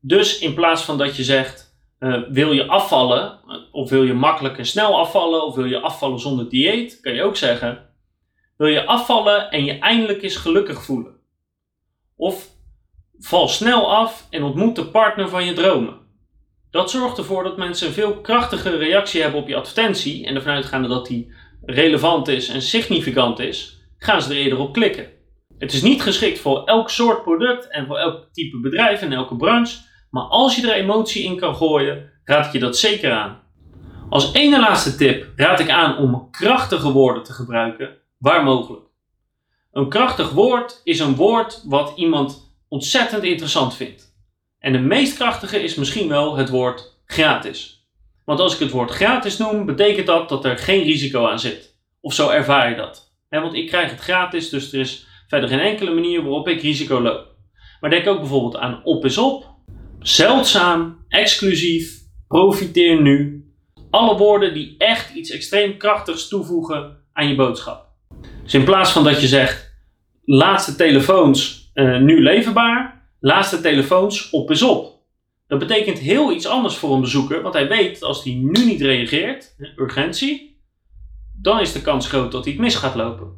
Dus 0.00 0.38
in 0.38 0.54
plaats 0.54 0.82
van 0.82 0.98
dat 0.98 1.16
je 1.16 1.24
zegt, 1.24 1.76
uh, 1.98 2.22
wil 2.28 2.52
je 2.52 2.66
afvallen, 2.66 3.38
of 3.72 3.90
wil 3.90 4.02
je 4.02 4.14
makkelijk 4.14 4.58
en 4.58 4.66
snel 4.66 4.98
afvallen, 4.98 5.46
of 5.46 5.54
wil 5.54 5.64
je 5.64 5.80
afvallen 5.80 6.20
zonder 6.20 6.48
dieet, 6.48 7.00
kan 7.00 7.14
je 7.14 7.22
ook 7.22 7.36
zeggen, 7.36 7.90
wil 8.62 8.70
je 8.70 8.86
afvallen 8.86 9.50
en 9.50 9.64
je 9.64 9.78
eindelijk 9.78 10.22
eens 10.22 10.36
gelukkig 10.36 10.82
voelen. 10.82 11.14
Of 12.16 12.48
val 13.18 13.48
snel 13.48 13.94
af 13.94 14.26
en 14.30 14.42
ontmoet 14.42 14.76
de 14.76 14.84
partner 14.84 15.28
van 15.28 15.44
je 15.44 15.52
dromen. 15.52 16.00
Dat 16.70 16.90
zorgt 16.90 17.18
ervoor 17.18 17.44
dat 17.44 17.56
mensen 17.56 17.86
een 17.86 17.92
veel 17.92 18.20
krachtigere 18.20 18.76
reactie 18.76 19.22
hebben 19.22 19.40
op 19.40 19.48
je 19.48 19.56
advertentie 19.56 20.26
en 20.26 20.34
ervan 20.34 20.52
uitgaande 20.52 20.88
dat 20.88 21.06
die 21.06 21.32
relevant 21.62 22.28
is 22.28 22.48
en 22.48 22.62
significant 22.62 23.38
is, 23.38 23.80
gaan 23.98 24.22
ze 24.22 24.30
er 24.30 24.36
eerder 24.36 24.58
op 24.58 24.72
klikken. 24.72 25.06
Het 25.58 25.72
is 25.72 25.82
niet 25.82 26.02
geschikt 26.02 26.38
voor 26.38 26.64
elk 26.64 26.90
soort 26.90 27.22
product 27.22 27.68
en 27.68 27.86
voor 27.86 27.98
elk 27.98 28.28
type 28.32 28.60
bedrijf 28.60 29.02
en 29.02 29.12
elke 29.12 29.36
branche, 29.36 29.78
maar 30.10 30.24
als 30.24 30.56
je 30.56 30.70
er 30.70 30.74
emotie 30.74 31.24
in 31.24 31.36
kan 31.36 31.56
gooien, 31.56 32.10
raad 32.24 32.46
ik 32.46 32.52
je 32.52 32.58
dat 32.58 32.76
zeker 32.76 33.12
aan. 33.12 33.40
Als 34.08 34.32
ene 34.32 34.60
laatste 34.60 34.96
tip 34.96 35.26
raad 35.36 35.60
ik 35.60 35.70
aan 35.70 35.96
om 35.98 36.30
krachtige 36.30 36.92
woorden 36.92 37.22
te 37.22 37.32
gebruiken, 37.32 38.00
waar 38.22 38.44
mogelijk. 38.44 38.86
Een 39.72 39.88
krachtig 39.88 40.30
woord 40.30 40.80
is 40.84 40.98
een 40.98 41.14
woord 41.14 41.62
wat 41.64 41.92
iemand 41.96 42.54
ontzettend 42.68 43.22
interessant 43.22 43.74
vindt. 43.74 44.16
En 44.58 44.72
de 44.72 44.78
meest 44.78 45.14
krachtige 45.14 45.62
is 45.62 45.74
misschien 45.74 46.08
wel 46.08 46.36
het 46.36 46.48
woord 46.48 47.00
gratis. 47.04 47.86
Want 48.24 48.40
als 48.40 48.54
ik 48.54 48.60
het 48.60 48.70
woord 48.70 48.90
gratis 48.90 49.38
noem, 49.38 49.66
betekent 49.66 50.06
dat 50.06 50.28
dat 50.28 50.44
er 50.44 50.58
geen 50.58 50.82
risico 50.82 51.26
aan 51.26 51.38
zit. 51.38 51.78
Of 52.00 52.14
zo 52.14 52.28
ervaar 52.28 52.70
je 52.70 52.76
dat. 52.76 53.12
want 53.28 53.54
ik 53.54 53.66
krijg 53.66 53.90
het 53.90 54.00
gratis, 54.00 54.48
dus 54.48 54.72
er 54.72 54.80
is 54.80 55.06
verder 55.28 55.48
geen 55.48 55.60
enkele 55.60 55.94
manier 55.94 56.22
waarop 56.22 56.48
ik 56.48 56.62
risico 56.62 57.00
loop. 57.00 57.26
Maar 57.80 57.90
denk 57.90 58.06
ook 58.06 58.18
bijvoorbeeld 58.18 58.56
aan 58.56 58.80
op 58.84 59.04
is 59.04 59.18
op, 59.18 59.50
zeldzaam, 60.00 61.04
exclusief, 61.08 62.00
profiteer 62.28 63.00
nu. 63.00 63.46
Alle 63.90 64.16
woorden 64.16 64.54
die 64.54 64.74
echt 64.78 65.14
iets 65.14 65.30
extreem 65.30 65.76
krachtigs 65.76 66.28
toevoegen 66.28 66.96
aan 67.12 67.28
je 67.28 67.34
boodschap. 67.34 67.81
Dus 68.52 68.60
in 68.60 68.66
plaats 68.66 68.92
van 68.92 69.04
dat 69.04 69.20
je 69.20 69.26
zegt, 69.26 69.74
laatste 70.24 70.76
telefoons 70.76 71.70
uh, 71.74 71.98
nu 71.98 72.22
leverbaar, 72.22 73.08
laatste 73.20 73.60
telefoons 73.60 74.30
op 74.30 74.50
is 74.50 74.62
op. 74.62 75.00
Dat 75.46 75.58
betekent 75.58 75.98
heel 75.98 76.32
iets 76.32 76.46
anders 76.46 76.76
voor 76.76 76.94
een 76.94 77.00
bezoeker, 77.00 77.42
want 77.42 77.54
hij 77.54 77.68
weet 77.68 78.02
als 78.02 78.24
hij 78.24 78.32
nu 78.32 78.64
niet 78.64 78.80
reageert, 78.80 79.54
urgentie, 79.76 80.62
dan 81.42 81.60
is 81.60 81.72
de 81.72 81.82
kans 81.82 82.08
groot 82.08 82.32
dat 82.32 82.44
hij 82.44 82.52
het 82.52 82.62
mis 82.62 82.74
gaat 82.74 82.94
lopen. 82.94 83.28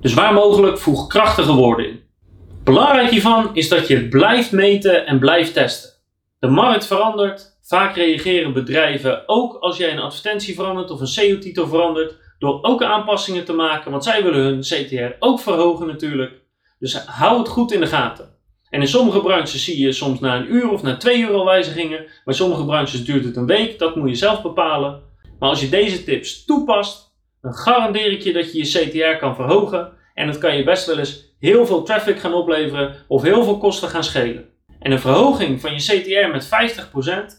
Dus 0.00 0.14
waar 0.14 0.32
mogelijk 0.32 0.78
voeg 0.78 1.06
krachtige 1.06 1.52
woorden 1.52 1.88
in. 1.88 2.00
Belangrijk 2.64 3.10
hiervan 3.10 3.50
is 3.52 3.68
dat 3.68 3.88
je 3.88 4.08
blijft 4.08 4.52
meten 4.52 5.06
en 5.06 5.18
blijft 5.18 5.52
testen. 5.52 5.90
De 6.38 6.48
markt 6.48 6.86
verandert. 6.86 7.52
Vaak 7.62 7.96
reageren 7.96 8.52
bedrijven 8.52 9.22
ook 9.26 9.56
als 9.56 9.76
jij 9.76 9.92
een 9.92 9.98
advertentie 9.98 10.54
verandert 10.54 10.90
of 10.90 11.00
een 11.00 11.06
SEO-titel 11.06 11.68
verandert, 11.68 12.23
door 12.38 12.62
ook 12.62 12.82
aanpassingen 12.82 13.44
te 13.44 13.52
maken, 13.52 13.90
want 13.90 14.04
zij 14.04 14.22
willen 14.22 14.44
hun 14.44 14.60
CTR 14.60 15.16
ook 15.18 15.40
verhogen 15.40 15.86
natuurlijk. 15.86 16.32
Dus 16.78 17.04
hou 17.06 17.38
het 17.38 17.48
goed 17.48 17.72
in 17.72 17.80
de 17.80 17.86
gaten. 17.86 18.32
En 18.70 18.80
in 18.80 18.88
sommige 18.88 19.20
branches 19.20 19.64
zie 19.64 19.80
je 19.80 19.92
soms 19.92 20.20
na 20.20 20.36
een 20.36 20.54
uur 20.54 20.70
of 20.70 20.82
na 20.82 20.96
twee 20.96 21.18
uur 21.18 21.32
al 21.32 21.44
wijzigingen. 21.44 22.06
Bij 22.24 22.34
sommige 22.34 22.64
branches 22.64 23.04
duurt 23.04 23.24
het 23.24 23.36
een 23.36 23.46
week, 23.46 23.78
dat 23.78 23.96
moet 23.96 24.08
je 24.08 24.14
zelf 24.14 24.42
bepalen. 24.42 25.02
Maar 25.38 25.48
als 25.48 25.60
je 25.60 25.68
deze 25.68 26.04
tips 26.04 26.44
toepast, 26.44 27.14
dan 27.40 27.54
garandeer 27.54 28.12
ik 28.12 28.22
je 28.22 28.32
dat 28.32 28.52
je 28.52 28.58
je 28.58 28.86
CTR 28.86 29.18
kan 29.18 29.34
verhogen. 29.34 29.92
En 30.14 30.26
dat 30.26 30.38
kan 30.38 30.56
je 30.56 30.64
best 30.64 30.86
wel 30.86 30.98
eens 30.98 31.36
heel 31.38 31.66
veel 31.66 31.82
traffic 31.82 32.18
gaan 32.18 32.34
opleveren 32.34 32.94
of 33.08 33.22
heel 33.22 33.44
veel 33.44 33.58
kosten 33.58 33.88
gaan 33.88 34.04
schelen. 34.04 34.48
En 34.78 34.92
een 34.92 35.00
verhoging 35.00 35.60
van 35.60 35.72
je 35.72 35.78
CTR 35.78 36.30
met 36.30 36.48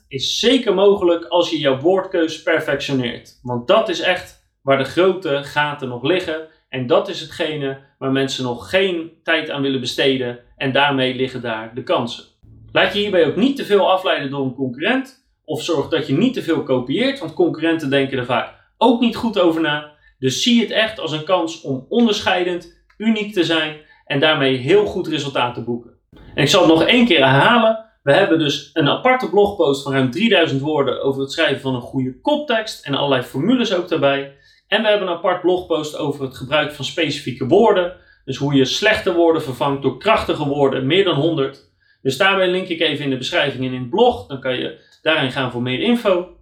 50% 0.03 0.05
is 0.07 0.39
zeker 0.39 0.73
mogelijk 0.73 1.25
als 1.25 1.49
je 1.49 1.59
jouw 1.59 1.79
woordkeus 1.79 2.43
perfectioneert. 2.43 3.39
Want 3.41 3.67
dat 3.67 3.89
is 3.89 3.99
echt 3.99 4.34
waar 4.65 4.77
de 4.77 4.83
grote 4.83 5.43
gaten 5.43 5.87
nog 5.87 6.03
liggen. 6.03 6.47
En 6.69 6.87
dat 6.87 7.09
is 7.09 7.21
hetgene 7.21 7.77
waar 7.97 8.11
mensen 8.11 8.43
nog 8.43 8.69
geen 8.69 9.11
tijd 9.23 9.49
aan 9.49 9.61
willen 9.61 9.79
besteden. 9.79 10.39
En 10.57 10.71
daarmee 10.71 11.15
liggen 11.15 11.41
daar 11.41 11.75
de 11.75 11.83
kansen. 11.83 12.23
Laat 12.71 12.93
je 12.93 12.99
hierbij 12.99 13.25
ook 13.25 13.35
niet 13.35 13.55
te 13.55 13.65
veel 13.65 13.91
afleiden 13.91 14.29
door 14.29 14.45
een 14.45 14.55
concurrent. 14.55 15.25
Of 15.43 15.63
zorg 15.63 15.87
dat 15.87 16.07
je 16.07 16.17
niet 16.17 16.33
te 16.33 16.41
veel 16.41 16.63
kopieert, 16.63 17.19
want 17.19 17.33
concurrenten 17.33 17.89
denken 17.89 18.17
er 18.17 18.25
vaak 18.25 18.53
ook 18.77 19.01
niet 19.01 19.15
goed 19.15 19.39
over 19.39 19.61
na. 19.61 19.91
Dus 20.19 20.43
zie 20.43 20.61
het 20.61 20.71
echt 20.71 20.99
als 20.99 21.11
een 21.11 21.23
kans 21.23 21.61
om 21.61 21.85
onderscheidend, 21.89 22.85
uniek 22.97 23.33
te 23.33 23.43
zijn 23.43 23.77
en 24.05 24.19
daarmee 24.19 24.55
heel 24.55 24.85
goed 24.85 25.07
resultaat 25.07 25.53
te 25.53 25.63
boeken. 25.63 25.91
En 26.11 26.43
ik 26.43 26.49
zal 26.49 26.61
het 26.61 26.69
nog 26.69 26.83
één 26.83 27.05
keer 27.05 27.19
herhalen. 27.19 27.85
We 28.03 28.13
hebben 28.13 28.39
dus 28.39 28.69
een 28.73 28.89
aparte 28.89 29.29
blogpost 29.29 29.83
van 29.83 29.91
ruim 29.91 30.11
3000 30.11 30.61
woorden 30.61 31.03
over 31.03 31.21
het 31.21 31.31
schrijven 31.31 31.61
van 31.61 31.75
een 31.75 31.81
goede 31.81 32.19
koptekst 32.21 32.85
en 32.85 32.95
allerlei 32.95 33.21
formules 33.21 33.73
ook 33.73 33.89
daarbij. 33.89 34.35
En 34.75 34.81
we 34.81 34.87
hebben 34.87 35.07
een 35.07 35.15
apart 35.15 35.41
blogpost 35.41 35.97
over 35.97 36.23
het 36.23 36.35
gebruik 36.35 36.71
van 36.71 36.85
specifieke 36.85 37.47
woorden. 37.47 37.95
Dus 38.25 38.37
hoe 38.37 38.53
je 38.53 38.65
slechte 38.65 39.13
woorden 39.13 39.41
vervangt 39.41 39.81
door 39.81 39.97
krachtige 39.97 40.47
woorden, 40.47 40.85
meer 40.85 41.03
dan 41.03 41.15
100. 41.15 41.71
Dus 42.01 42.17
daarbij 42.17 42.47
link 42.47 42.67
ik 42.67 42.79
even 42.79 43.03
in 43.03 43.09
de 43.09 43.17
beschrijving 43.17 43.65
en 43.65 43.73
in 43.73 43.79
het 43.79 43.89
blog. 43.89 44.27
Dan 44.27 44.41
kan 44.41 44.55
je 44.55 44.79
daarin 45.01 45.31
gaan 45.31 45.51
voor 45.51 45.61
meer 45.61 45.79
info. 45.79 46.37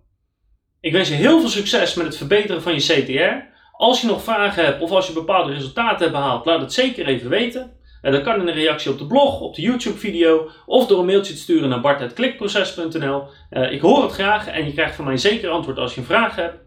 Ik 0.82 0.91
wens 0.91 1.10
je 1.10 1.15
heel 1.15 1.39
veel 1.39 1.50
succes 1.50 1.93
met 1.93 2.06
het 2.06 2.17
verbeteren 2.17 2.62
van 2.62 2.74
je 2.74 2.80
CTR. 2.80 3.52
Als 3.72 4.02
je 4.02 4.08
nog 4.08 4.24
vragen 4.24 4.65
hebt 4.65 4.82
of 4.82 4.91
als 4.91 5.08
je 5.08 5.13
bepaalde 5.13 5.54
resultaten 5.54 6.00
hebt 6.00 6.12
behaald, 6.12 6.46
laat 6.46 6.62
het 6.62 6.74
zeker 6.74 7.08
even 7.08 7.30
weten. 7.30 7.72
En 8.02 8.12
dat 8.12 8.24
kan 8.24 8.41
in 8.41 8.48
een 8.48 8.54
reactie 8.54 8.91
op 8.91 8.98
de 8.98 9.08
blog, 9.08 9.39
op 9.39 9.56
de 9.56 9.62
YouTube 9.62 9.98
video 9.98 10.50
of 10.65 10.88
door 10.88 11.00
een 11.00 11.06
mailtje 11.06 11.34
te 11.34 11.39
sturen 11.39 11.69
naar 11.69 11.82
bart.klikproces.nl. 11.82 13.24
Uh, 13.52 13.72
ik 13.72 13.82
hoor 13.82 14.04
het 14.04 14.12
graag 14.12 14.48
en 14.48 14.65
je 14.65 14.74
krijgt 14.74 14.96
van 14.96 15.06
mij 15.06 15.17
zeker 15.17 15.50
antwoord 15.50 15.78
als 15.78 15.93
je 15.93 16.00
een 16.00 16.06
vraag 16.06 16.36
hebt. 16.36 16.62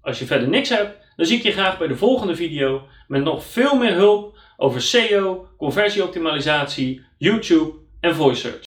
Als 0.00 0.18
je 0.18 0.24
verder 0.24 0.48
niks 0.48 0.68
hebt, 0.68 1.01
dan 1.16 1.26
zie 1.26 1.36
ik 1.36 1.42
je 1.42 1.52
graag 1.52 1.78
bij 1.78 1.88
de 1.88 1.96
volgende 1.96 2.36
video 2.36 2.82
met 3.08 3.24
nog 3.24 3.44
veel 3.44 3.76
meer 3.76 3.94
hulp 3.94 4.38
over 4.56 4.82
SEO, 4.82 5.48
conversieoptimalisatie, 5.58 7.04
YouTube 7.16 7.72
en 8.00 8.14
voice 8.14 8.40
search. 8.40 8.60